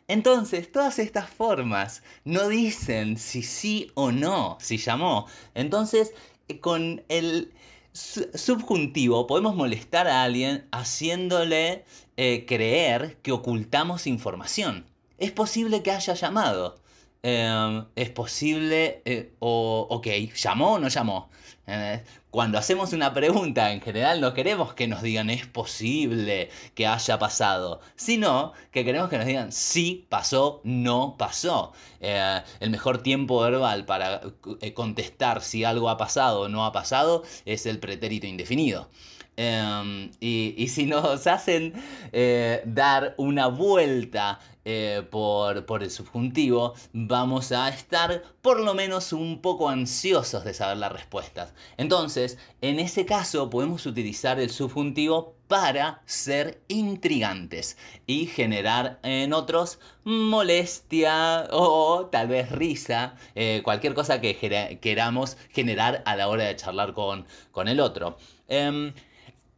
Entonces, 0.10 0.70
todas 0.74 1.00
estas 1.00 1.30
formas 1.30 2.04
no 2.26 2.50
dicen 2.50 3.18
si 3.18 3.44
sí 3.44 3.92
o 3.94 4.12
no, 4.12 4.58
si 4.60 4.76
llamó. 4.76 5.28
Entonces, 5.54 6.12
eh, 6.50 6.60
con 6.60 7.02
el 7.08 7.54
subjuntivo 7.94 9.26
podemos 9.26 9.56
molestar 9.56 10.10
a 10.10 10.24
alguien 10.24 10.68
haciéndole 10.74 11.86
eh, 12.18 12.46
creer 12.46 13.20
que 13.22 13.32
ocultamos 13.32 14.06
información. 14.06 14.86
Es 15.18 15.32
posible 15.32 15.82
que 15.82 15.92
haya 15.92 16.14
llamado. 16.14 16.79
Em, 17.22 17.86
es 17.96 18.10
posible, 18.12 19.02
eh, 19.04 19.34
o 19.40 19.88
ok, 19.90 20.08
¿llamó 20.36 20.74
o 20.74 20.80
no 20.80 20.88
llamó? 20.88 21.30
Cuando 22.32 22.58
hacemos 22.58 22.94
una 22.94 23.14
pregunta, 23.14 23.72
en 23.72 23.82
general 23.82 24.22
no 24.22 24.34
queremos 24.34 24.74
que 24.74 24.88
nos 24.88 25.04
digan 25.04 25.30
es 25.30 25.46
posible 25.46 26.50
que 26.74 26.88
haya 26.88 27.20
pasado, 27.20 27.82
sino 27.96 28.54
que 28.72 28.84
queremos 28.86 29.10
que 29.10 29.18
nos 29.18 29.28
digan 29.28 29.52
sí 29.52 30.08
pasó, 30.10 30.62
no 30.64 31.16
pasó. 31.18 31.74
Eh, 32.00 32.42
el 32.60 32.70
mejor 32.72 33.04
tiempo 33.04 33.40
verbal 33.42 33.86
para 33.86 34.22
eh, 34.62 34.74
contestar 34.74 35.42
si 35.42 35.64
algo 35.64 35.90
ha 35.90 35.98
pasado 35.98 36.42
o 36.42 36.50
no 36.50 36.66
ha 36.66 36.72
pasado 36.72 37.24
es 37.46 37.66
el 37.68 37.80
pretérito 37.80 38.26
indefinido. 38.26 38.90
Em, 39.38 40.12
y, 40.20 40.68
si 40.70 40.86
nos 40.86 41.28
hacen 41.28 41.74
dar 42.66 43.14
una 43.18 43.48
vuelta 43.48 44.40
eh, 44.72 45.02
por, 45.02 45.82
el 45.82 45.90
subjuntivo, 45.90 46.76
vamos 46.94 47.52
a 47.52 47.70
estar 47.70 48.22
por 48.44 48.60
lo 48.60 48.76
menos 48.76 49.14
un 49.14 49.42
poco 49.42 49.68
ansiosos 49.68 50.44
de 50.44 50.54
saber 50.54 50.78
las 50.78 50.92
respuestas. 50.92 51.56
Entonces, 51.78 52.38
en 52.62 52.80
ese 52.80 53.04
caso 53.04 53.50
podemos 53.50 53.88
utilizar 53.88 54.40
el 54.40 54.52
subjuntivo 54.52 55.34
para 55.48 56.04
ser 56.06 56.62
intrigantes 56.68 57.78
y 58.06 58.28
generar 58.28 59.00
en 59.02 59.34
otros 59.34 59.80
molestia 60.04 61.48
o 61.52 62.06
tal 62.12 62.28
vez 62.28 62.52
risa, 62.52 63.16
eh, 63.34 63.62
cualquier 63.64 63.96
cosa 63.96 64.22
que 64.22 64.78
queramos 64.80 65.38
generar 65.50 66.04
a 66.06 66.16
la 66.16 66.28
hora 66.28 66.44
de 66.44 66.56
charlar 66.56 66.94
con, 66.94 67.26
con 67.52 67.68
el 67.68 67.80
otro. 67.80 68.18
Em, 68.48 68.94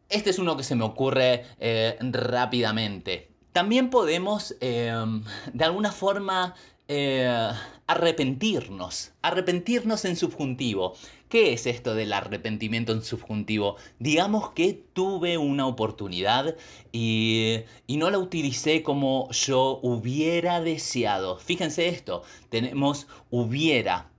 este 0.07 0.29
es 0.29 0.39
uno 0.39 0.55
que 0.55 0.63
se 0.63 0.75
me 0.75 0.85
ocurre 0.85 1.43
eh, 1.59 1.97
rápidamente. 1.99 3.30
También 3.53 3.89
podemos, 3.89 4.55
em, 4.61 5.23
de 5.53 5.65
alguna 5.65 5.91
forma, 5.91 6.55
eh, 6.87 7.51
arrepentirnos. 7.87 9.11
Arrepentirnos 9.21 10.05
en 10.05 10.15
subjuntivo. 10.15 10.93
¿Qué 11.29 11.53
es 11.53 11.65
esto 11.65 11.95
del 11.95 12.13
arrepentimiento 12.13 12.91
en 12.91 13.01
subjuntivo? 13.03 13.77
Digamos 13.99 14.51
que 14.51 14.73
tuve 14.93 15.37
una 15.37 15.67
oportunidad 15.67 16.55
y, 16.91 17.61
y, 17.87 17.97
no 17.97 18.09
la 18.09 18.17
utilicé 18.19 18.83
como 18.83 19.29
yo 19.31 19.79
hubiera 19.81 20.61
deseado. 20.61 21.37
Fíjense 21.39 21.87
esto, 21.87 22.23
tenemos 22.49 23.07
hubiera. 23.29 24.09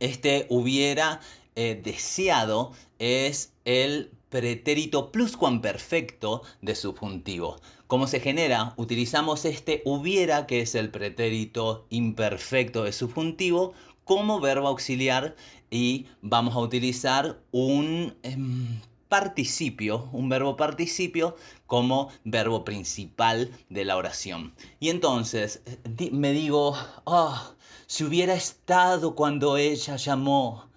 Este 0.00 0.46
hubiera 0.48 1.20
eh, 1.56 1.80
deseado 1.82 2.72
es 2.98 3.52
el 3.64 4.12
pretérito 4.30 5.10
pluscuamperfecto 5.10 6.42
de 6.60 6.74
subjuntivo. 6.74 7.56
¿Cómo 7.86 8.06
se 8.06 8.20
genera? 8.20 8.74
Utilizamos 8.76 9.44
este 9.44 9.82
hubiera, 9.84 10.46
que 10.46 10.60
es 10.60 10.74
el 10.74 10.90
pretérito 10.90 11.86
imperfecto 11.90 12.84
de 12.84 12.92
subjuntivo, 12.92 13.72
como 14.04 14.40
verbo 14.40 14.68
auxiliar 14.68 15.36
y 15.70 16.06
vamos 16.22 16.54
a 16.54 16.60
utilizar 16.60 17.38
un 17.50 18.14
em, 18.22 18.80
participio, 19.08 20.08
un 20.12 20.28
verbo 20.28 20.56
participio 20.56 21.36
como 21.66 22.10
verbo 22.24 22.64
principal 22.64 23.50
de 23.68 23.84
la 23.84 23.96
oración. 23.96 24.54
Y 24.80 24.90
entonces 24.90 25.62
me 26.12 26.32
digo, 26.32 26.74
oh, 27.04 27.54
si 27.86 28.04
hubiera 28.04 28.34
estado 28.34 29.14
cuando 29.14 29.56
ella 29.56 29.96
llamó, 29.96 30.67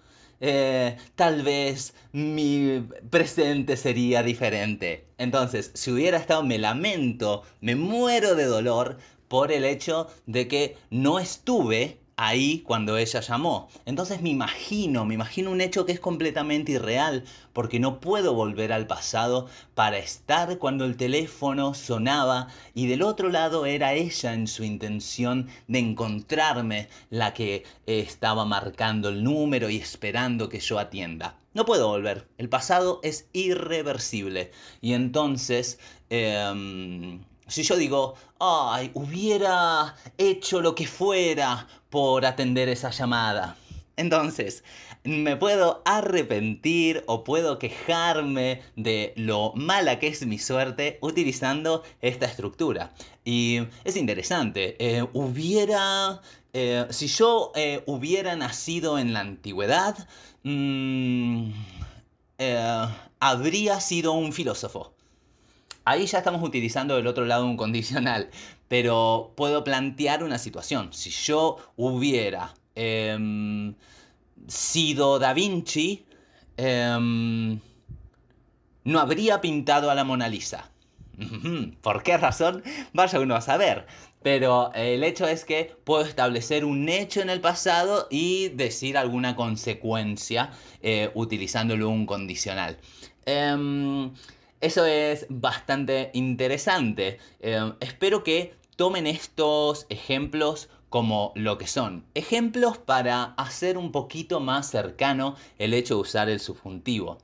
eh, 0.42 0.96
tal 1.14 1.42
vez 1.42 1.94
mi 2.12 2.84
presente 3.10 3.76
sería 3.76 4.22
diferente. 4.24 5.06
Entonces, 5.16 5.70
si 5.74 5.92
hubiera 5.92 6.18
estado, 6.18 6.42
me 6.42 6.58
lamento, 6.58 7.44
me 7.60 7.76
muero 7.76 8.34
de 8.34 8.44
dolor 8.44 8.98
por 9.28 9.52
el 9.52 9.64
hecho 9.64 10.08
de 10.26 10.48
que 10.48 10.76
no 10.90 11.20
estuve 11.20 12.01
ahí 12.22 12.60
cuando 12.60 12.96
ella 12.96 13.20
llamó. 13.20 13.68
Entonces 13.84 14.22
me 14.22 14.30
imagino, 14.30 15.04
me 15.04 15.14
imagino 15.14 15.50
un 15.50 15.60
hecho 15.60 15.84
que 15.84 15.92
es 15.92 15.98
completamente 15.98 16.72
irreal, 16.72 17.24
porque 17.52 17.80
no 17.80 17.98
puedo 18.00 18.32
volver 18.34 18.72
al 18.72 18.86
pasado 18.86 19.48
para 19.74 19.98
estar 19.98 20.58
cuando 20.58 20.84
el 20.84 20.96
teléfono 20.96 21.74
sonaba 21.74 22.46
y 22.74 22.86
del 22.86 23.02
otro 23.02 23.28
lado 23.28 23.66
era 23.66 23.94
ella 23.94 24.34
en 24.34 24.46
su 24.46 24.62
intención 24.62 25.48
de 25.66 25.80
encontrarme 25.80 26.88
la 27.10 27.34
que 27.34 27.64
estaba 27.86 28.44
marcando 28.44 29.08
el 29.08 29.24
número 29.24 29.68
y 29.68 29.78
esperando 29.78 30.48
que 30.48 30.60
yo 30.60 30.78
atienda. 30.78 31.36
No 31.54 31.64
puedo 31.64 31.88
volver, 31.88 32.28
el 32.38 32.48
pasado 32.48 33.00
es 33.02 33.28
irreversible. 33.32 34.52
Y 34.80 34.92
entonces... 34.92 35.80
Em, 36.08 37.20
si 37.52 37.62
yo 37.64 37.76
digo, 37.76 38.14
ay, 38.40 38.90
hubiera 38.94 39.94
hecho 40.16 40.62
lo 40.62 40.74
que 40.74 40.86
fuera 40.86 41.66
por 41.90 42.24
atender 42.24 42.70
esa 42.70 42.88
llamada. 42.88 43.56
Entonces, 43.96 44.64
me 45.04 45.36
puedo 45.36 45.82
arrepentir 45.84 47.04
o 47.06 47.24
puedo 47.24 47.58
quejarme 47.58 48.62
de 48.74 49.12
lo 49.16 49.52
mala 49.54 49.98
que 49.98 50.06
es 50.06 50.24
mi 50.24 50.38
suerte 50.38 50.98
utilizando 51.02 51.82
esta 52.00 52.24
estructura. 52.24 52.94
Y 53.22 53.60
es 53.84 53.96
interesante, 53.96 54.76
eh, 54.78 55.06
hubiera, 55.12 56.22
eh, 56.54 56.86
si 56.88 57.08
yo 57.08 57.52
eh, 57.54 57.82
hubiera 57.84 58.34
nacido 58.34 58.98
en 58.98 59.12
la 59.12 59.20
antigüedad, 59.20 60.08
mm, 60.42 61.52
habría 63.20 63.78
sido 63.80 64.12
un 64.12 64.32
filósofo. 64.32 64.94
Ahí 65.84 66.06
ya 66.06 66.18
estamos 66.18 66.42
utilizando 66.42 66.96
del 66.96 67.06
otro 67.06 67.24
lado 67.24 67.44
un 67.44 67.56
condicional, 67.56 68.30
pero 68.68 69.32
puedo 69.36 69.64
plantear 69.64 70.22
una 70.22 70.38
situación. 70.38 70.92
Si 70.92 71.10
yo 71.10 71.56
hubiera 71.76 72.54
em, 72.74 73.74
sido 74.46 75.18
Da 75.18 75.32
Vinci, 75.32 76.06
em, 76.56 77.58
no 78.84 79.00
habría 79.00 79.40
pintado 79.40 79.90
a 79.90 79.94
la 79.94 80.04
Mona 80.04 80.28
Lisa. 80.28 80.70
¿Por 81.82 82.02
qué 82.02 82.16
razón? 82.16 82.62
Vaya 82.92 83.20
uno 83.20 83.34
a 83.34 83.40
saber. 83.40 83.86
Pero 84.22 84.72
el 84.74 85.02
hecho 85.02 85.26
es 85.26 85.44
que 85.44 85.76
puedo 85.84 86.04
establecer 86.04 86.64
un 86.64 86.88
hecho 86.88 87.20
en 87.20 87.28
el 87.28 87.40
pasado 87.40 88.06
y 88.08 88.48
decir 88.50 88.96
alguna 88.96 89.34
consecuencia 89.34 90.50
eh, 90.80 91.10
utilizándolo 91.14 91.88
un 91.88 92.06
condicional. 92.06 92.78
Em, 93.26 94.12
eso 94.62 94.86
es 94.86 95.26
bastante 95.28 96.10
interesante. 96.14 97.18
Em, 97.40 97.74
espero 97.80 98.22
que 98.22 98.54
tomen 98.76 99.06
estos 99.06 99.86
ejemplos 99.90 100.70
como 100.88 101.32
lo 101.34 101.58
que 101.58 101.66
son. 101.66 102.04
Ejemplos 102.14 102.78
para 102.78 103.34
hacer 103.36 103.76
un 103.76 103.90
poquito 103.90 104.40
más 104.40 104.70
cercano 104.70 105.34
el 105.58 105.74
hecho 105.74 105.96
de 105.96 106.00
usar 106.02 106.28
el 106.28 106.38
subjuntivo. 106.38 107.18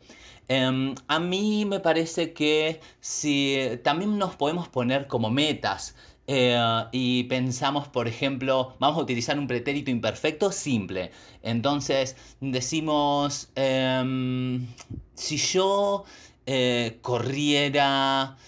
Em, 0.48 0.94
a 1.06 1.20
mí 1.20 1.64
me 1.64 1.78
parece 1.78 2.32
que 2.32 2.80
si 3.00 3.56
también 3.84 4.18
nos 4.18 4.34
podemos 4.34 4.68
poner 4.68 5.06
como 5.06 5.30
metas 5.30 5.94
eh, 6.26 6.84
y 6.92 7.24
pensamos, 7.24 7.88
por 7.88 8.08
ejemplo, 8.08 8.74
vamos 8.80 8.98
a 8.98 9.02
utilizar 9.02 9.38
un 9.38 9.46
pretérito 9.46 9.90
imperfecto 9.90 10.50
simple. 10.50 11.12
Entonces 11.42 12.16
decimos, 12.40 13.50
em, 13.54 14.66
si 15.14 15.36
yo 15.36 16.04
eh, 16.50 16.98
corriera 17.02 18.38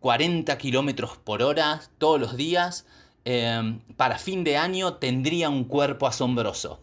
40 0.00 0.54
mm, 0.54 0.56
kilómetros 0.56 1.18
por 1.18 1.42
hora 1.42 1.82
todos 1.98 2.18
los 2.18 2.38
días, 2.38 2.86
em, 3.26 3.80
para 3.98 4.16
fin 4.18 4.44
de 4.44 4.56
año 4.56 4.94
tendría 4.94 5.50
un 5.50 5.64
cuerpo 5.64 6.06
asombroso. 6.06 6.80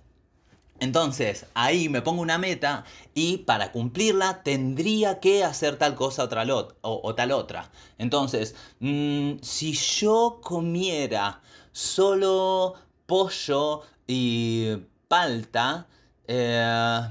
Entonces, 0.80 1.48
ahí 1.56 1.90
me 1.90 2.04
pongo 2.04 2.22
una 2.22 2.38
meta 2.38 2.86
y 3.16 3.38
para 3.40 3.72
cumplirla 3.72 4.44
tendría 4.44 5.20
que 5.20 5.44
hacer 5.44 5.78
tal 5.78 5.96
cosa 5.96 6.26
otra 6.26 6.46
o, 6.82 7.16
tal 7.16 7.32
otra. 7.32 7.72
Entonces, 7.98 8.54
mm, 8.82 9.38
si 9.42 9.74
yo 9.74 10.42
comiera 10.44 11.42
solo 11.72 12.76
pollo 13.08 13.82
y 14.06 14.78
palta, 15.08 15.88
eh, 16.28 17.02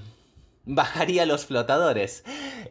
bajaría 0.68 1.26
los 1.26 1.46
flotadores. 1.46 2.22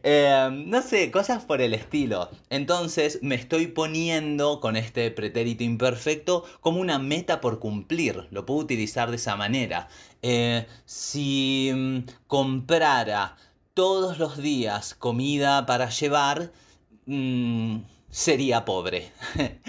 Em, 0.04 0.70
no 0.70 0.82
sé, 0.82 1.12
cosas 1.12 1.44
por 1.44 1.62
el 1.62 1.74
estilo. 1.74 2.30
Entonces 2.50 3.20
me 3.22 3.36
estoy 3.36 3.68
poniendo 3.68 4.62
con 4.62 4.78
este 4.78 5.12
pretérito 5.12 5.64
imperfecto 5.64 6.46
como 6.62 6.80
una 6.80 7.00
meta 7.00 7.42
por 7.42 7.60
cumplir. 7.60 8.28
Lo 8.32 8.46
puedo 8.46 8.62
utilizar 8.62 9.10
de 9.10 9.18
esa 9.18 9.36
manera. 9.36 9.90
Eh, 10.22 10.66
si 10.86 11.72
mm, 11.76 11.98
comprara 12.28 13.36
todos 13.74 14.20
los 14.20 14.38
días 14.38 14.96
comida 14.96 15.66
para 15.66 15.90
llevar, 15.90 16.52
mm, 17.06 17.80
sería 18.10 18.64
pobre. 18.64 19.12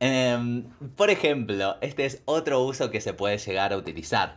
Em, 0.00 0.62
por 0.94 1.10
ejemplo, 1.10 1.76
este 1.80 2.06
es 2.06 2.22
otro 2.24 2.62
uso 2.62 2.88
que 2.88 3.00
se 3.00 3.14
puede 3.14 3.36
llegar 3.38 3.72
a 3.72 3.76
utilizar. 3.76 4.36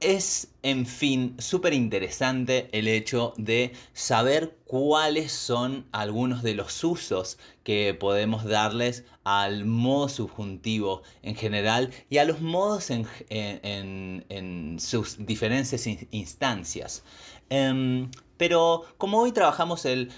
Es, 0.00 0.52
en 0.62 0.84
fin, 0.84 1.36
súper 1.38 1.72
interesante 1.72 2.68
el 2.72 2.86
hecho 2.86 3.32
de 3.38 3.72
saber 3.94 4.58
cuáles 4.66 5.32
son 5.32 5.86
algunos 5.90 6.42
de 6.42 6.54
los 6.54 6.84
usos 6.84 7.38
que 7.64 7.94
podemos 7.94 8.44
darles 8.44 9.04
al 9.24 9.64
modo 9.64 10.10
subjuntivo 10.10 11.02
en 11.22 11.34
general 11.34 11.92
y 12.10 12.18
a 12.18 12.26
los 12.26 12.42
modos 12.42 12.90
en, 12.90 14.76
sus 14.78 15.24
diferentes 15.24 15.86
instancias. 16.10 17.02
Em, 17.48 18.10
pero 18.36 18.84
como 18.98 19.20
hoy 19.20 19.32
trabajamos 19.32 19.86
el 19.86 20.10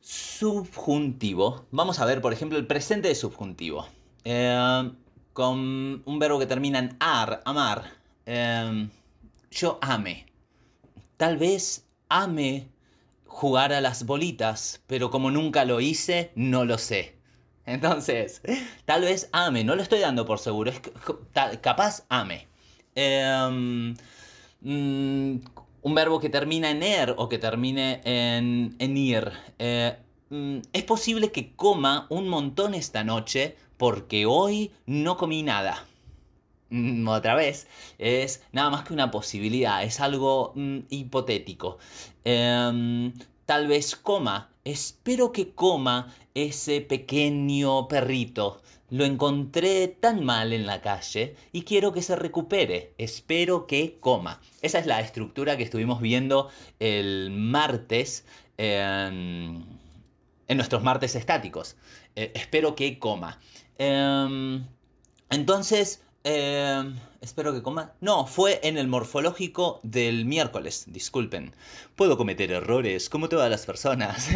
subjuntivo, 0.00 1.64
vamos 1.70 1.98
a 1.98 2.04
ver, 2.04 2.20
por 2.20 2.34
ejemplo, 2.34 2.58
el 2.58 2.66
presente 2.66 3.08
de 3.08 3.14
subjuntivo. 3.14 3.86
Em, 4.24 4.94
con 5.32 6.02
un 6.04 6.18
verbo 6.18 6.38
que 6.38 6.46
termina 6.46 6.78
en 6.78 6.96
ar, 7.00 7.42
amar. 7.46 7.90
Em, 8.26 8.90
yo 9.54 9.78
ame. 9.80 10.26
Tal 11.16 11.38
vez 11.38 11.86
ame 12.08 12.68
jugar 13.24 13.72
a 13.72 13.80
las 13.80 14.04
bolitas, 14.04 14.82
pero 14.86 15.10
como 15.10 15.30
nunca 15.30 15.64
lo 15.64 15.80
hice, 15.80 16.32
no 16.34 16.64
lo 16.64 16.78
sé. 16.78 17.16
Entonces, 17.66 18.42
tal 18.84 19.02
vez 19.02 19.28
ame, 19.32 19.64
no 19.64 19.74
lo 19.74 19.82
estoy 19.82 20.00
dando 20.00 20.26
por 20.26 20.38
seguro, 20.38 20.70
es 20.70 20.80
capaz 21.60 22.04
ame. 22.08 22.46
Em, 22.94 23.94
mm, 24.60 25.40
un 25.82 25.94
verbo 25.94 26.20
que 26.20 26.28
termina 26.28 26.70
en 26.70 26.82
er 26.82 27.14
o 27.16 27.28
que 27.28 27.38
termine 27.38 28.00
en, 28.04 28.96
ir. 28.96 29.32
Eh, 29.58 29.96
mm, 30.30 30.58
es 30.72 30.82
posible 30.84 31.32
que 31.32 31.54
coma 31.54 32.06
un 32.10 32.28
montón 32.28 32.74
esta 32.74 33.04
noche 33.04 33.56
porque 33.76 34.26
hoy 34.26 34.72
no 34.86 35.16
comí 35.16 35.42
nada. 35.42 35.86
Mm, 36.70 37.06
otra 37.08 37.34
vez, 37.34 37.68
es 37.98 38.42
nada 38.52 38.70
más 38.70 38.84
que 38.84 38.92
una 38.92 39.10
posibilidad, 39.10 39.82
es 39.84 40.00
algo 40.00 40.54
hipotético. 40.90 41.78
Em, 42.24 43.12
tal 43.46 43.68
vez 43.68 43.96
coma, 43.96 44.50
espero 44.64 45.32
que 45.32 45.52
coma 45.52 46.14
ese 46.34 46.80
pequeño 46.80 47.88
perrito. 47.88 48.62
Lo 48.90 49.04
encontré 49.04 49.88
tan 49.88 50.24
mal 50.24 50.52
en 50.52 50.66
la 50.66 50.80
calle 50.80 51.36
y 51.52 51.62
quiero 51.62 51.92
que 51.92 52.02
se 52.02 52.16
recupere. 52.16 52.94
Espero 52.98 53.66
que 53.66 53.98
coma. 54.00 54.40
Esa 54.62 54.78
es 54.78 54.86
la 54.86 55.00
estructura 55.00 55.56
que 55.56 55.64
estuvimos 55.64 56.00
viendo 56.00 56.50
el 56.80 57.30
martes 57.30 58.24
en, 58.56 59.64
nuestros 60.48 60.82
martes 60.82 61.14
estáticos. 61.16 61.76
Eh, 62.14 62.32
espero 62.34 62.74
que 62.76 62.98
coma. 62.98 63.40
Em, 63.78 64.64
entonces, 65.30 66.02
em, 66.24 66.96
espero 67.20 67.52
que 67.52 67.62
coma. 67.62 67.92
No, 68.00 68.26
fue 68.26 68.60
en 68.62 68.78
el 68.78 68.88
morfológico 68.88 69.80
del 69.82 70.24
miércoles, 70.24 70.84
disculpen. 70.88 71.54
Puedo 71.94 72.16
cometer 72.16 72.50
errores 72.50 73.08
como 73.08 73.28
todas 73.28 73.50
las 73.50 73.64
personas. 73.66 74.28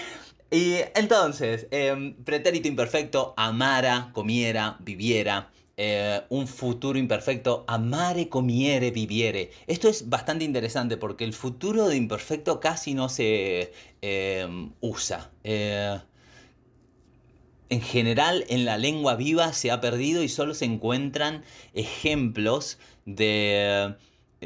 y 0.50 0.74
entonces, 0.94 1.68
em, 1.70 2.14
pretérito 2.24 2.68
imperfecto, 2.68 3.34
amara, 3.36 4.10
comiera, 4.12 4.76
viviera. 4.80 5.50
Eh, 5.76 6.22
un 6.28 6.46
futuro 6.46 6.98
imperfecto, 6.98 7.64
amare, 7.66 8.28
comiere, 8.28 8.90
viviere. 8.90 9.50
Esto 9.66 9.88
es 9.88 10.08
bastante 10.08 10.44
interesante 10.44 10.96
porque 10.96 11.24
el 11.24 11.32
futuro 11.32 11.88
de 11.88 11.96
imperfecto 11.96 12.60
casi 12.60 12.94
no 12.94 13.08
se 13.08 13.72
em, 14.00 14.72
usa. 14.80 15.30
En 17.74 17.80
general 17.80 18.44
en 18.50 18.64
la 18.64 18.78
lengua 18.78 19.16
viva 19.16 19.52
se 19.52 19.72
ha 19.72 19.80
perdido 19.80 20.22
y 20.22 20.28
solo 20.28 20.54
se 20.54 20.64
encuentran 20.64 21.42
ejemplos 21.72 22.78
de, 23.04 23.96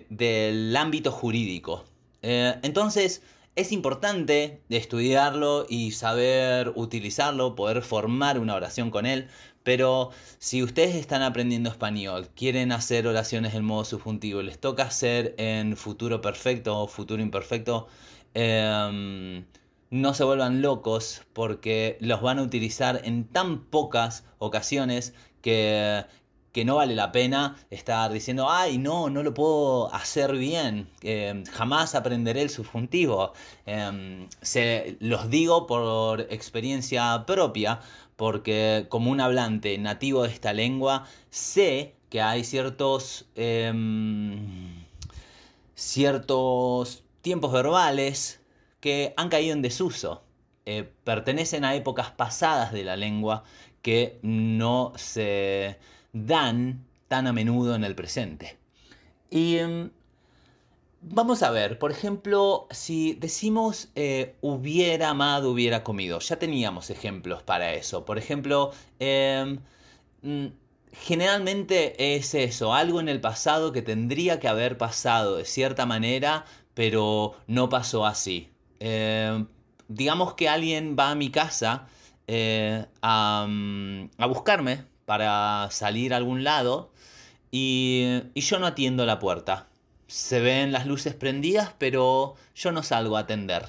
del 0.08 0.74
ámbito 0.74 1.12
jurídico. 1.12 1.84
Eh, 2.22 2.54
entonces 2.62 3.20
es 3.54 3.70
importante 3.70 4.62
estudiarlo 4.70 5.66
y 5.68 5.90
saber 5.90 6.72
utilizarlo, 6.74 7.54
poder 7.54 7.82
formar 7.82 8.38
una 8.38 8.54
oración 8.54 8.90
con 8.90 9.04
él, 9.04 9.28
pero 9.62 10.08
si 10.38 10.62
ustedes 10.62 10.94
están 10.94 11.20
aprendiendo 11.20 11.68
español, 11.68 12.30
quieren 12.34 12.72
hacer 12.72 13.06
oraciones 13.06 13.52
en 13.52 13.62
modo 13.62 13.84
subjuntivo, 13.84 14.40
les 14.40 14.58
toca 14.58 14.84
hacer 14.84 15.34
en 15.36 15.76
futuro 15.76 16.22
perfecto 16.22 16.78
o 16.80 16.88
futuro 16.88 17.22
imperfecto, 17.22 17.88
eh, 18.32 19.44
no 19.90 20.14
se 20.14 20.24
vuelvan 20.24 20.62
locos 20.62 21.22
porque 21.32 21.96
los 22.00 22.20
van 22.20 22.38
a 22.38 22.42
utilizar 22.42 23.00
en 23.04 23.24
tan 23.24 23.64
pocas 23.64 24.24
ocasiones 24.38 25.14
que, 25.40 26.04
que 26.52 26.64
no 26.64 26.76
vale 26.76 26.94
la 26.94 27.12
pena 27.12 27.56
estar 27.70 28.12
diciendo, 28.12 28.50
ay, 28.50 28.78
no, 28.78 29.10
no 29.10 29.22
lo 29.22 29.32
puedo 29.34 29.94
hacer 29.94 30.32
bien, 30.36 30.90
eh, 31.02 31.42
jamás 31.52 31.94
aprenderé 31.94 32.42
el 32.42 32.50
subjuntivo. 32.50 33.32
Em, 33.66 34.28
se, 34.42 34.96
los 35.00 35.30
digo 35.30 35.66
por 35.66 36.22
experiencia 36.30 37.24
propia, 37.26 37.80
porque 38.16 38.86
como 38.88 39.10
un 39.10 39.20
hablante 39.20 39.78
nativo 39.78 40.24
de 40.24 40.30
esta 40.30 40.52
lengua, 40.52 41.04
sé 41.30 41.94
que 42.10 42.20
hay 42.20 42.44
ciertos, 42.44 43.26
em, 43.36 44.84
ciertos 45.74 47.04
tiempos 47.22 47.52
verbales 47.52 48.40
que 48.80 49.14
han 49.16 49.28
caído 49.28 49.54
en 49.54 49.62
desuso. 49.62 50.22
Eh, 50.66 50.90
pertenecen 51.04 51.64
a 51.64 51.74
épocas 51.74 52.10
pasadas 52.10 52.72
de 52.72 52.84
la 52.84 52.96
lengua 52.96 53.44
que 53.82 54.18
no 54.22 54.92
se 54.96 55.78
dan 56.12 56.84
tan 57.08 57.26
a 57.26 57.32
menudo 57.32 57.74
en 57.74 57.84
el 57.84 57.94
presente. 57.94 58.58
Y 59.30 59.56
em, 59.56 59.90
vamos 61.00 61.42
a 61.42 61.50
ver, 61.50 61.78
por 61.78 61.90
ejemplo, 61.90 62.66
si 62.70 63.14
decimos 63.14 63.88
eh, 63.94 64.36
hubiera 64.40 65.10
amado, 65.10 65.50
hubiera 65.52 65.84
comido, 65.84 66.18
ya 66.20 66.38
teníamos 66.38 66.90
ejemplos 66.90 67.42
para 67.42 67.74
eso. 67.74 68.04
Por 68.04 68.18
ejemplo, 68.18 68.72
em, 68.98 69.60
mm, 70.22 70.46
generalmente 70.92 72.16
es 72.16 72.34
eso, 72.34 72.74
algo 72.74 73.00
en 73.00 73.08
el 73.08 73.20
pasado 73.20 73.72
que 73.72 73.82
tendría 73.82 74.40
que 74.40 74.48
haber 74.48 74.78
pasado 74.78 75.36
de 75.36 75.44
cierta 75.44 75.86
manera, 75.86 76.44
pero 76.74 77.34
no 77.46 77.68
pasó 77.68 78.06
así. 78.06 78.50
Eh, 78.80 79.44
digamos 79.88 80.34
que 80.34 80.48
alguien 80.48 80.96
va 80.98 81.10
a 81.10 81.14
mi 81.14 81.30
casa 81.30 81.88
eh, 82.26 82.86
mm, 83.02 84.04
a, 84.18 84.26
buscarme 84.26 84.84
para 85.06 85.68
salir 85.70 86.12
a 86.12 86.18
algún 86.18 86.44
lado 86.44 86.92
y, 87.50 88.22
y 88.34 88.40
yo 88.40 88.58
no 88.58 88.66
atiendo 88.66 89.06
la 89.06 89.18
puerta. 89.18 89.68
Se 90.06 90.40
ven 90.40 90.72
las 90.72 90.86
luces 90.86 91.14
prendidas, 91.14 91.74
pero 91.78 92.34
yo 92.54 92.72
no 92.72 92.82
salgo 92.82 93.16
a 93.16 93.20
atender. 93.20 93.68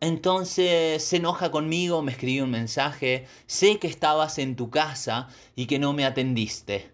Entonces 0.00 1.04
se 1.04 1.16
enoja 1.16 1.50
conmigo, 1.50 2.02
me 2.02 2.12
escribe 2.12 2.42
un 2.42 2.50
mensaje, 2.50 3.26
sé 3.46 3.78
que 3.78 3.86
estabas 3.86 4.38
en 4.38 4.56
tu 4.56 4.70
casa 4.70 5.28
y 5.56 5.66
que 5.66 5.78
no 5.78 5.92
me 5.92 6.06
atendiste. 6.06 6.90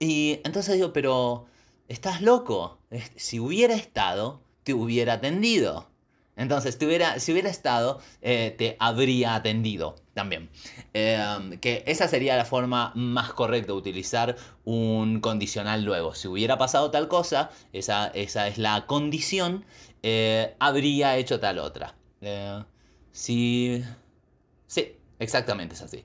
Y 0.00 0.40
entonces 0.44 0.76
digo, 0.76 0.92
pero 0.92 1.46
estás 1.88 2.22
loco. 2.22 2.78
Si 3.16 3.38
hubiera 3.38 3.74
estado, 3.74 4.40
te 4.62 4.72
hubiera 4.74 5.14
atendido. 5.14 5.88
Entonces, 6.38 6.78
si 6.78 6.86
hubiera 7.32 7.50
estado, 7.50 8.00
eh, 8.22 8.54
te 8.56 8.76
habría 8.78 9.34
atendido 9.34 9.96
también. 10.14 10.48
Em, 10.94 11.58
que 11.58 11.82
esa 11.86 12.08
sería 12.08 12.36
la 12.36 12.44
forma 12.44 12.92
más 12.94 13.32
correcta 13.32 13.72
de 13.72 13.78
utilizar 13.78 14.36
un 14.64 15.20
condicional 15.20 15.84
luego. 15.84 16.14
Si 16.14 16.28
hubiera 16.28 16.56
pasado 16.56 16.90
tal 16.90 17.08
cosa, 17.08 17.50
esa, 17.72 18.06
esa 18.08 18.46
es 18.48 18.56
la 18.56 18.86
condición, 18.86 19.64
eh, 20.02 20.54
habría 20.60 21.16
hecho 21.16 21.40
tal 21.40 21.58
otra. 21.58 21.96
Eh, 22.20 22.62
sí, 23.12 23.82
sí, 24.66 24.96
exactamente 25.18 25.74
es 25.74 25.82
así. 25.82 26.04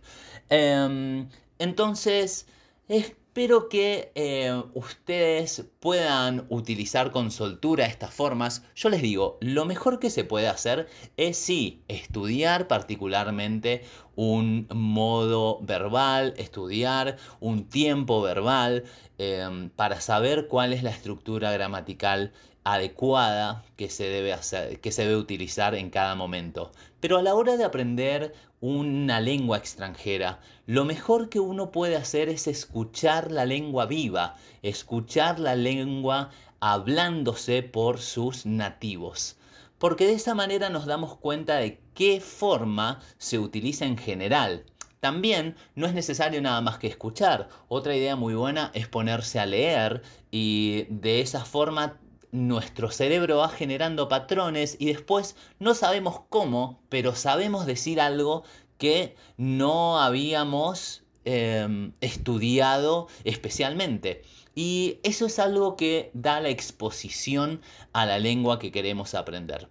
Em, 0.49 1.29
entonces, 1.59 2.47
es 2.87 3.13
Espero 3.33 3.67
que 3.67 4.11
eh, 4.13 4.61
ustedes 4.75 5.65
puedan 5.79 6.45
utilizar 6.49 7.09
con 7.09 7.31
soltura 7.31 7.87
estas 7.87 8.13
formas. 8.13 8.63
Yo 8.75 8.89
les 8.89 9.01
digo, 9.01 9.39
lo 9.41 9.65
mejor 9.65 9.97
que 9.97 10.11
se 10.11 10.23
puede 10.23 10.47
hacer 10.47 10.87
es 11.17 11.35
sí, 11.35 11.81
estudiar 11.87 12.67
particularmente 12.67 13.81
un 14.15 14.67
modo 14.71 15.57
verbal, 15.63 16.35
estudiar 16.37 17.17
un 17.39 17.67
tiempo 17.67 18.21
verbal 18.21 18.83
em, 19.17 19.71
para 19.71 19.99
saber 19.99 20.47
cuál 20.47 20.71
es 20.71 20.83
la 20.83 20.91
estructura 20.91 21.51
gramatical 21.51 22.33
adecuada 22.63 23.63
que 23.75 23.89
se 23.89 24.05
debe 24.05 24.33
hacer, 24.33 24.79
que 24.79 24.91
se 24.91 25.03
debe 25.03 25.17
utilizar 25.17 25.75
en 25.75 25.89
cada 25.89 26.15
momento. 26.15 26.71
Pero 26.99 27.17
a 27.17 27.21
la 27.21 27.35
hora 27.35 27.57
de 27.57 27.63
aprender 27.63 28.33
una 28.61 29.19
lengua 29.19 29.57
extranjera, 29.57 30.39
lo 30.65 30.85
mejor 30.85 31.29
que 31.29 31.39
uno 31.39 31.71
puede 31.71 31.97
hacer 31.97 32.29
es 32.29 32.47
escuchar 32.47 33.31
la 33.31 33.45
lengua 33.45 33.85
viva, 33.85 34.35
escuchar 34.61 35.39
la 35.39 35.55
lengua 35.55 36.29
hablándose 36.61 37.61
por 37.61 37.99
sus 37.99 38.45
nativos. 38.45 39.35
Porque 39.77 40.05
de 40.05 40.13
esa 40.13 40.33
manera 40.33 40.69
nos 40.69 40.85
damos 40.85 41.17
cuenta 41.17 41.57
de 41.57 41.81
qué 41.93 42.21
forma 42.21 43.01
se 43.17 43.37
utiliza 43.37 43.85
en 43.85 43.97
general. 43.97 44.63
También 45.01 45.57
no 45.75 45.85
es 45.85 45.93
necesario 45.93 46.41
nada 46.41 46.61
más 46.61 46.77
que 46.77 46.87
escuchar. 46.87 47.49
Otra 47.67 47.93
idea 47.93 48.15
muy 48.15 48.35
buena 48.35 48.71
es 48.73 48.87
ponerse 48.87 49.41
a 49.41 49.45
leer 49.45 50.01
y 50.31 50.85
de 50.87 51.19
esa 51.19 51.43
forma 51.43 51.99
nuestro 52.33 52.89
cerebro 52.89 53.37
va 53.37 53.47
generando 53.47 54.09
patrones 54.09 54.75
y 54.79 54.87
después 54.87 55.35
no 55.59 55.75
sabemos 55.75 56.21
cómo, 56.29 56.81
pero 56.89 57.15
sabemos 57.15 57.67
decir 57.67 58.01
algo 58.01 58.43
que 58.79 59.15
no 59.37 60.01
habíamos 60.01 61.03
em, 61.25 61.93
estudiado 62.01 63.07
especialmente. 63.23 64.23
Y 64.55 64.99
eso 65.03 65.27
es 65.27 65.37
algo 65.37 65.77
que 65.77 66.09
da 66.13 66.41
la 66.41 66.49
exposición 66.49 67.61
a 67.93 68.05
la 68.07 68.17
lengua 68.17 68.57
que 68.59 68.71
queremos 68.71 69.13
aprender. 69.13 69.69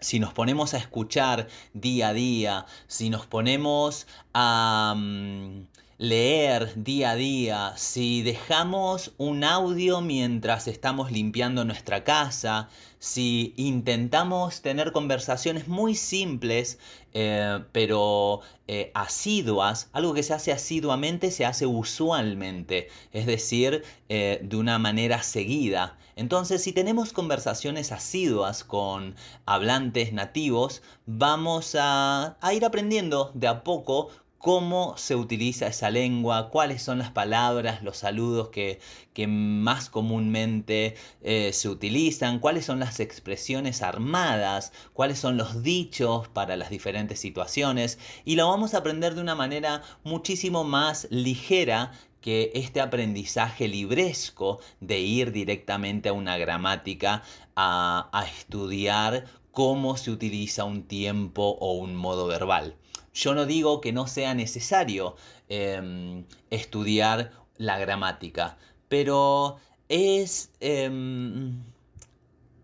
Si 0.00 0.20
nos 0.20 0.32
ponemos 0.32 0.74
a 0.74 0.78
escuchar 0.78 1.48
día 1.74 2.08
a 2.08 2.12
día, 2.12 2.66
si 2.86 3.10
nos 3.10 3.26
ponemos 3.26 4.06
a... 4.32 4.94
Mm, 4.96 5.66
leer 5.98 6.84
día 6.84 7.10
a 7.10 7.16
día, 7.16 7.72
si 7.76 8.22
dejamos 8.22 9.12
un 9.18 9.42
audio 9.42 10.00
mientras 10.00 10.68
estamos 10.68 11.10
limpiando 11.10 11.64
nuestra 11.64 12.04
casa, 12.04 12.68
si 13.00 13.52
intentamos 13.56 14.62
tener 14.62 14.92
conversaciones 14.92 15.66
muy 15.66 15.96
simples, 15.96 16.78
eh, 17.14 17.64
pero 17.72 18.42
eh, 18.68 18.92
asiduas, 18.94 19.90
algo 19.92 20.14
que 20.14 20.22
se 20.22 20.34
hace 20.34 20.52
asiduamente 20.52 21.32
se 21.32 21.44
hace 21.44 21.66
usualmente, 21.66 22.88
es 23.12 23.26
decir, 23.26 23.82
eh, 24.08 24.38
de 24.40 24.56
una 24.56 24.78
manera 24.78 25.24
seguida. 25.24 25.98
Entonces, 26.14 26.62
si 26.62 26.72
tenemos 26.72 27.12
conversaciones 27.12 27.90
asiduas 27.90 28.62
con 28.62 29.16
hablantes 29.46 30.12
nativos, 30.12 30.80
vamos 31.06 31.76
a, 31.76 32.36
a 32.40 32.54
ir 32.54 32.64
aprendiendo 32.64 33.32
de 33.34 33.48
a 33.48 33.64
poco 33.64 34.10
cómo 34.38 34.96
se 34.96 35.16
utiliza 35.16 35.66
esa 35.66 35.90
lengua, 35.90 36.50
cuáles 36.50 36.82
son 36.82 36.98
las 36.98 37.10
palabras, 37.10 37.82
los 37.82 37.98
saludos 37.98 38.48
que, 38.50 38.78
más 39.26 39.90
comúnmente 39.90 40.94
eh, 41.22 41.52
se 41.52 41.68
utilizan, 41.68 42.38
cuáles 42.38 42.64
son 42.64 42.78
las 42.78 43.00
expresiones 43.00 43.82
armadas, 43.82 44.72
cuáles 44.92 45.18
son 45.18 45.36
los 45.36 45.64
dichos 45.64 46.28
para 46.28 46.56
las 46.56 46.70
diferentes 46.70 47.18
situaciones 47.18 47.98
y 48.24 48.36
lo 48.36 48.46
vamos 48.46 48.74
a 48.74 48.78
aprender 48.78 49.16
de 49.16 49.22
una 49.22 49.34
manera 49.34 49.82
muchísimo 50.04 50.62
más 50.62 51.08
ligera 51.10 51.90
que 52.20 52.52
este 52.54 52.80
aprendizaje 52.80 53.66
libresco 53.66 54.60
de 54.80 55.00
ir 55.00 55.32
directamente 55.32 56.10
a 56.10 56.12
una 56.12 56.38
gramática 56.38 57.24
a, 57.56 58.08
a 58.12 58.24
estudiar 58.24 59.24
cómo 59.50 59.96
se 59.96 60.12
utiliza 60.12 60.62
un 60.62 60.84
tiempo 60.84 61.56
o 61.58 61.72
un 61.72 61.96
modo 61.96 62.28
verbal. 62.28 62.76
Yo 63.18 63.34
no 63.34 63.46
digo 63.46 63.80
que 63.80 63.92
no 63.92 64.06
sea 64.06 64.32
necesario 64.34 65.16
em, 65.48 66.24
estudiar 66.50 67.32
la 67.56 67.76
gramática, 67.76 68.56
pero 68.88 69.56
es, 69.88 70.52
em, 70.60 71.60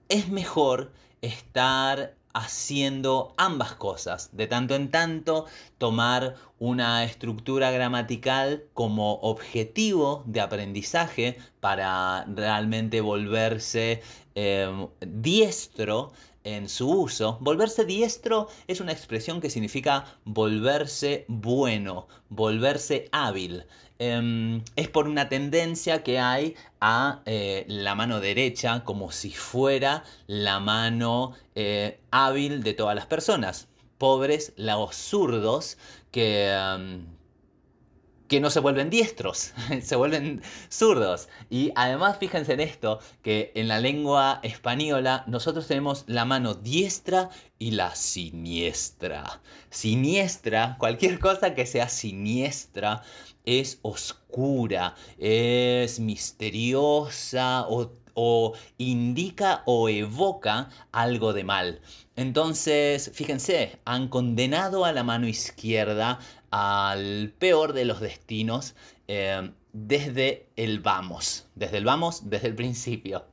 es 0.09 0.29
mejor 0.29 0.93
estar 1.23 2.15
haciendo 2.35 3.35
ambas 3.37 3.75
cosas, 3.75 4.31
de 4.33 4.47
tanto 4.47 4.77
en 4.77 4.93
tanto 4.93 5.47
tomar 5.79 6.37
una 6.61 7.03
estructura 7.03 7.73
gramatical 7.73 8.63
como 8.75 9.15
objetivo 9.23 10.23
de 10.27 10.41
aprendizaje 10.41 11.37
para 11.59 12.27
realmente 12.27 13.01
volverse 13.01 14.03
em, 14.37 14.87
diestro 15.01 16.13
en 16.45 16.69
su 16.69 16.91
uso. 16.91 17.39
Volverse 17.41 17.85
diestro 17.85 18.49
es 18.69 18.81
una 18.81 18.93
expresión 18.93 19.41
que 19.41 19.51
significa 19.51 20.05
volverse 20.25 21.25
bueno, 21.29 22.07
volverse 22.29 23.09
hábil. 23.13 23.65
Em, 23.99 24.63
es 24.77 24.89
por 24.89 25.09
una 25.09 25.29
tendencia 25.29 26.03
que 26.03 26.19
hay 26.19 26.55
a 26.81 27.23
eh, 27.27 27.65
la 27.69 27.95
mano 27.95 28.21
derecha 28.21 28.85
como 28.85 29.13
si 29.13 29.31
fuera 29.31 30.05
la 30.27 30.61
mano 30.61 31.35
eh, 31.55 32.01
hábil 32.11 32.63
de 32.63 32.75
todas 32.75 32.95
las 32.95 33.07
personas. 33.07 33.69
Pobres 33.99 34.53
los 34.57 34.95
zurdos 34.95 35.79
que... 36.11 36.51
Em, 36.51 37.14
que 38.29 38.41
no 38.41 38.51
se 38.51 38.61
vuelven 38.61 38.91
diestros, 38.91 39.53
se 39.83 39.97
vuelven 39.97 40.43
zurdos. 40.71 41.29
Y 41.51 41.73
además 41.75 42.19
fíjense 42.19 42.55
en 42.55 42.61
esto, 42.61 43.01
que 43.23 43.53
en 43.55 43.69
la 43.69 43.81
lengua 43.81 44.41
española 44.43 45.25
nosotros 45.27 45.67
tenemos 45.67 46.05
la 46.07 46.25
mano 46.25 46.55
diestra 46.55 47.31
y 47.59 47.73
la 47.73 47.95
siniestra. 47.95 49.41
Siniestra, 49.71 50.77
cualquier 50.79 51.19
cosa 51.19 51.55
que 51.55 51.67
sea 51.67 51.89
siniestra, 51.89 53.03
es 53.45 53.79
oscura, 53.83 54.95
es 55.19 56.01
misteriosa 56.01 57.67
o, 57.69 57.93
o 58.15 58.55
indica 58.79 59.63
o 59.67 59.89
evoca 59.89 60.71
algo 60.93 61.33
de 61.35 61.45
mal. 61.45 61.81
Entonces, 62.17 63.11
fíjense, 63.13 63.81
han 63.85 64.09
condenado 64.09 64.85
a 64.85 64.93
la 64.93 65.03
mano 65.03 65.27
izquierda 65.27 66.21
al 66.57 67.35
peor 67.37 67.73
de 67.73 67.85
los 67.85 68.01
destinos 68.01 68.77
eh, 69.09 69.51
desde 69.73 70.47
el 70.55 70.79
vamos, 70.79 71.49
desde 71.57 71.79
el 71.79 71.85
vamos, 71.85 72.31
desde 72.31 72.47
el 72.47 72.55
principio. 72.55 73.25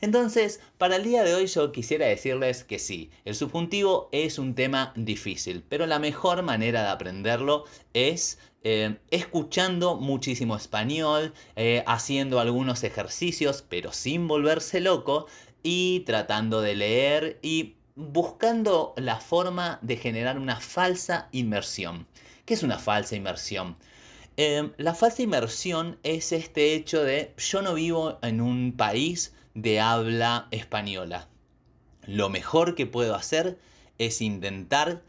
Entonces, 0.00 0.58
para 0.78 0.96
el 0.96 1.04
día 1.04 1.22
de 1.22 1.34
hoy 1.34 1.48
yo 1.48 1.70
quisiera 1.70 2.06
decirles 2.06 2.64
que 2.64 2.78
sí, 2.78 3.10
el 3.26 3.34
subjuntivo 3.34 4.08
es 4.10 4.38
un 4.38 4.54
tema 4.54 4.94
difícil, 4.96 5.62
pero 5.68 5.86
la 5.86 5.98
mejor 5.98 6.42
manera 6.42 6.82
de 6.82 6.88
aprenderlo 6.88 7.64
es 7.92 8.38
eh, 8.64 8.96
escuchando 9.10 9.96
muchísimo 9.96 10.56
español, 10.56 11.34
eh, 11.56 11.84
haciendo 11.86 12.40
algunos 12.40 12.84
ejercicios, 12.84 13.62
pero 13.68 13.92
sin 13.92 14.28
volverse 14.28 14.80
loco, 14.80 15.26
y 15.62 16.00
tratando 16.00 16.62
de 16.62 16.74
leer 16.74 17.38
y 17.42 17.74
buscando 17.96 18.94
la 18.96 19.20
forma 19.20 19.78
de 19.82 19.98
generar 19.98 20.38
una 20.38 20.58
falsa 20.58 21.28
inmersión. 21.32 22.06
¿Qué 22.52 22.56
es 22.56 22.62
una 22.62 22.78
falsa 22.78 23.16
inmersión? 23.16 23.78
Em, 24.36 24.72
la 24.76 24.94
falsa 24.94 25.22
inmersión 25.22 25.98
es 26.02 26.32
este 26.32 26.74
hecho 26.74 27.02
de 27.02 27.32
yo 27.38 27.62
no 27.62 27.72
vivo 27.72 28.18
en 28.20 28.42
un 28.42 28.74
país 28.76 29.32
de 29.54 29.80
habla 29.80 30.48
española. 30.50 31.30
Lo 32.04 32.28
mejor 32.28 32.74
que 32.74 32.84
puedo 32.84 33.14
hacer 33.14 33.58
es 33.96 34.20
intentar 34.20 35.00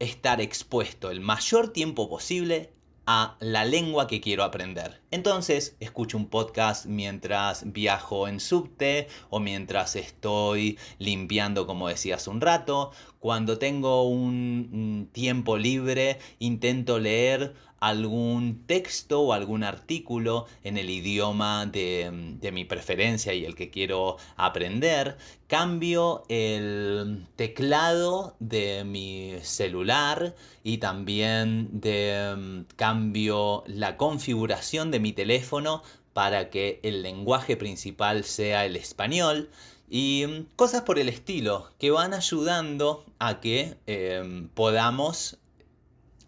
estar 0.00 0.42
expuesto 0.42 1.10
el 1.10 1.20
mayor 1.20 1.72
tiempo 1.72 2.10
posible 2.10 2.74
a 3.06 3.38
la 3.40 3.64
lengua 3.64 4.06
que 4.06 4.20
quiero 4.20 4.44
aprender. 4.44 5.00
Entonces, 5.16 5.76
escucho 5.80 6.18
un 6.18 6.26
podcast 6.26 6.84
mientras 6.84 7.72
viajo 7.72 8.28
en 8.28 8.38
subte 8.38 9.08
o 9.30 9.40
mientras 9.40 9.96
estoy 9.96 10.78
limpiando, 10.98 11.66
como 11.66 11.88
decía 11.88 12.16
hace 12.16 12.28
un 12.28 12.42
rato. 12.42 12.90
Cuando 13.18 13.58
tengo 13.58 14.06
un 14.06 15.08
tiempo 15.14 15.56
libre, 15.56 16.18
intento 16.38 16.98
leer 16.98 17.54
algún 17.80 18.64
texto 18.66 19.20
o 19.20 19.32
algún 19.32 19.62
artículo 19.62 20.46
en 20.64 20.78
el 20.78 20.90
idioma 20.90 21.66
de, 21.66 22.38
mi 22.52 22.64
preferencia 22.64 23.34
y 23.34 23.44
el 23.44 23.54
que 23.54 23.70
quiero 23.70 24.16
aprender, 24.36 25.18
cambio 25.46 26.24
el 26.28 27.26
teclado 27.36 28.36
de 28.40 28.84
mi 28.84 29.34
celular 29.42 30.34
y 30.64 30.78
también 30.78 31.80
de, 31.80 32.64
cambio 32.76 33.62
la 33.66 33.96
configuración 33.96 34.90
de 34.90 35.00
mi 35.00 35.05
teléfono 35.12 35.82
para 36.12 36.50
que 36.50 36.80
el 36.82 37.02
lenguaje 37.02 37.56
principal 37.56 38.24
sea 38.24 38.64
el 38.64 38.76
español 38.76 39.50
y 39.88 40.44
cosas 40.56 40.82
por 40.82 40.98
el 40.98 41.08
estilo 41.08 41.70
que 41.78 41.90
van 41.90 42.14
ayudando 42.14 43.04
a 43.18 43.40
que 43.40 43.76
eh, 43.86 44.48
podamos 44.54 45.38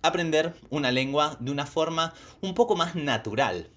aprender 0.03 0.55
una 0.71 0.93
lengua 0.93 1.37
de 1.41 1.51
una 1.51 1.67
forma 1.67 2.15
un 2.41 2.55
poco 2.55 2.77
más 2.77 2.95
natural. 2.95 3.71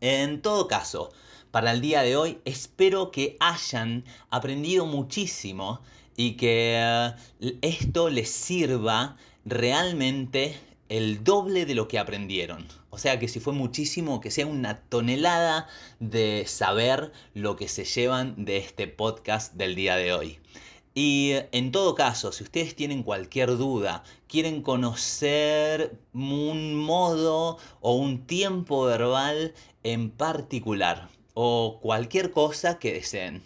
En 0.00 0.40
todo 0.40 0.68
caso, 0.68 1.10
para 1.50 1.72
el 1.72 1.80
día 1.80 2.02
de 2.02 2.16
hoy 2.16 2.40
espero 2.44 3.10
que 3.10 3.36
hayan 3.40 4.04
aprendido 4.30 4.86
muchísimo 4.86 5.80
y 6.16 6.32
que 6.32 6.76
eh, 7.40 7.58
esto 7.62 8.08
les 8.08 8.30
sirva 8.30 9.16
realmente 9.44 10.58
el 10.88 11.24
doble 11.24 11.66
de 11.66 11.74
lo 11.74 11.88
que 11.88 11.98
aprendieron. 11.98 12.66
O 12.90 12.98
sea 12.98 13.18
que 13.18 13.28
si 13.28 13.40
fue 13.40 13.52
muchísimo, 13.52 14.20
que 14.20 14.30
sea 14.30 14.46
una 14.46 14.80
tonelada 14.80 15.68
de 16.00 16.44
saber 16.46 17.12
lo 17.34 17.56
que 17.56 17.68
se 17.68 17.84
llevan 17.84 18.44
de 18.44 18.56
este 18.56 18.88
podcast 18.88 19.54
del 19.54 19.74
día 19.74 19.96
de 19.96 20.12
hoy. 20.12 20.38
Y 20.94 21.34
en 21.52 21.70
todo 21.70 21.94
caso, 21.94 22.32
si 22.32 22.42
ustedes 22.42 22.74
tienen 22.74 23.02
cualquier 23.04 23.56
duda, 23.56 24.02
quieren 24.26 24.62
conocer 24.62 25.96
un 26.12 26.74
modo 26.74 27.58
o 27.80 27.94
un 27.94 28.26
tiempo 28.26 28.84
verbal 28.84 29.54
en 29.84 30.10
particular 30.10 31.08
o 31.34 31.78
cualquier 31.80 32.32
cosa 32.32 32.80
que 32.80 32.94
deseen, 32.94 33.44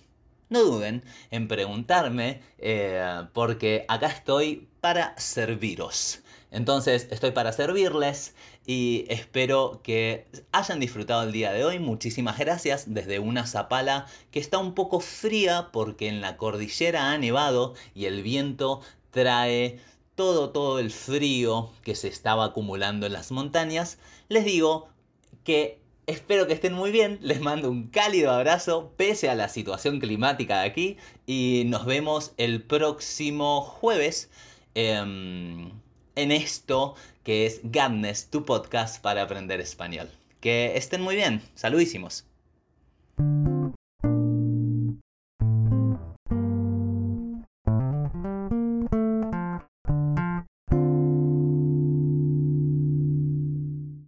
no 0.48 0.62
duden 0.62 1.04
en 1.30 1.46
preguntarme 1.48 2.40
eh, 2.58 3.26
porque 3.34 3.84
acá 3.88 4.06
estoy 4.06 4.68
para 4.80 5.14
serviros. 5.18 6.22
Entonces 6.52 7.08
estoy 7.10 7.30
para 7.30 7.50
servirles 7.52 8.34
y 8.66 9.06
espero 9.08 9.80
que 9.82 10.26
hayan 10.52 10.80
disfrutado 10.80 11.22
el 11.22 11.32
día 11.32 11.50
de 11.52 11.64
hoy. 11.64 11.78
Muchísimas 11.78 12.38
gracias 12.38 12.84
desde 12.92 13.18
una 13.18 13.46
zapala 13.46 14.06
que 14.30 14.38
está 14.38 14.58
un 14.58 14.74
poco 14.74 15.00
fría 15.00 15.70
porque 15.72 16.08
en 16.08 16.20
la 16.20 16.36
cordillera 16.36 17.10
ha 17.10 17.18
nevado 17.18 17.74
y 17.94 18.04
el 18.04 18.22
viento 18.22 18.82
trae 19.10 19.80
todo, 20.14 20.50
todo 20.50 20.78
el 20.78 20.90
frío 20.90 21.70
que 21.82 21.94
se 21.94 22.08
estaba 22.08 22.44
acumulando 22.44 23.06
en 23.06 23.14
las 23.14 23.32
montañas. 23.32 23.98
Les 24.28 24.44
digo 24.44 24.88
que 25.42 25.82
Espero 26.08 26.48
que 26.48 26.52
estén 26.52 26.72
muy 26.72 26.90
bien, 26.90 27.18
les 27.22 27.40
mando 27.40 27.70
un 27.70 27.86
cálido 27.86 28.32
abrazo 28.32 28.92
pese 28.96 29.28
a 29.30 29.36
la 29.36 29.48
situación 29.48 30.00
climática 30.00 30.60
de 30.60 30.66
aquí 30.66 30.96
y 31.26 31.62
nos 31.66 31.86
vemos 31.86 32.32
el 32.38 32.60
próximo 32.60 33.62
jueves. 33.62 34.28
Em, 34.74 35.70
en 36.16 36.32
esto 36.32 36.94
que 37.24 37.46
es 37.46 37.60
Gadness, 37.64 38.30
tu 38.30 38.44
podcast 38.44 39.00
para 39.00 39.22
aprender 39.22 39.60
español. 39.60 40.10
Que 40.40 40.76
estén 40.76 41.02
muy 41.02 41.14
bien. 41.14 41.42
Saludísimos. 41.54 42.26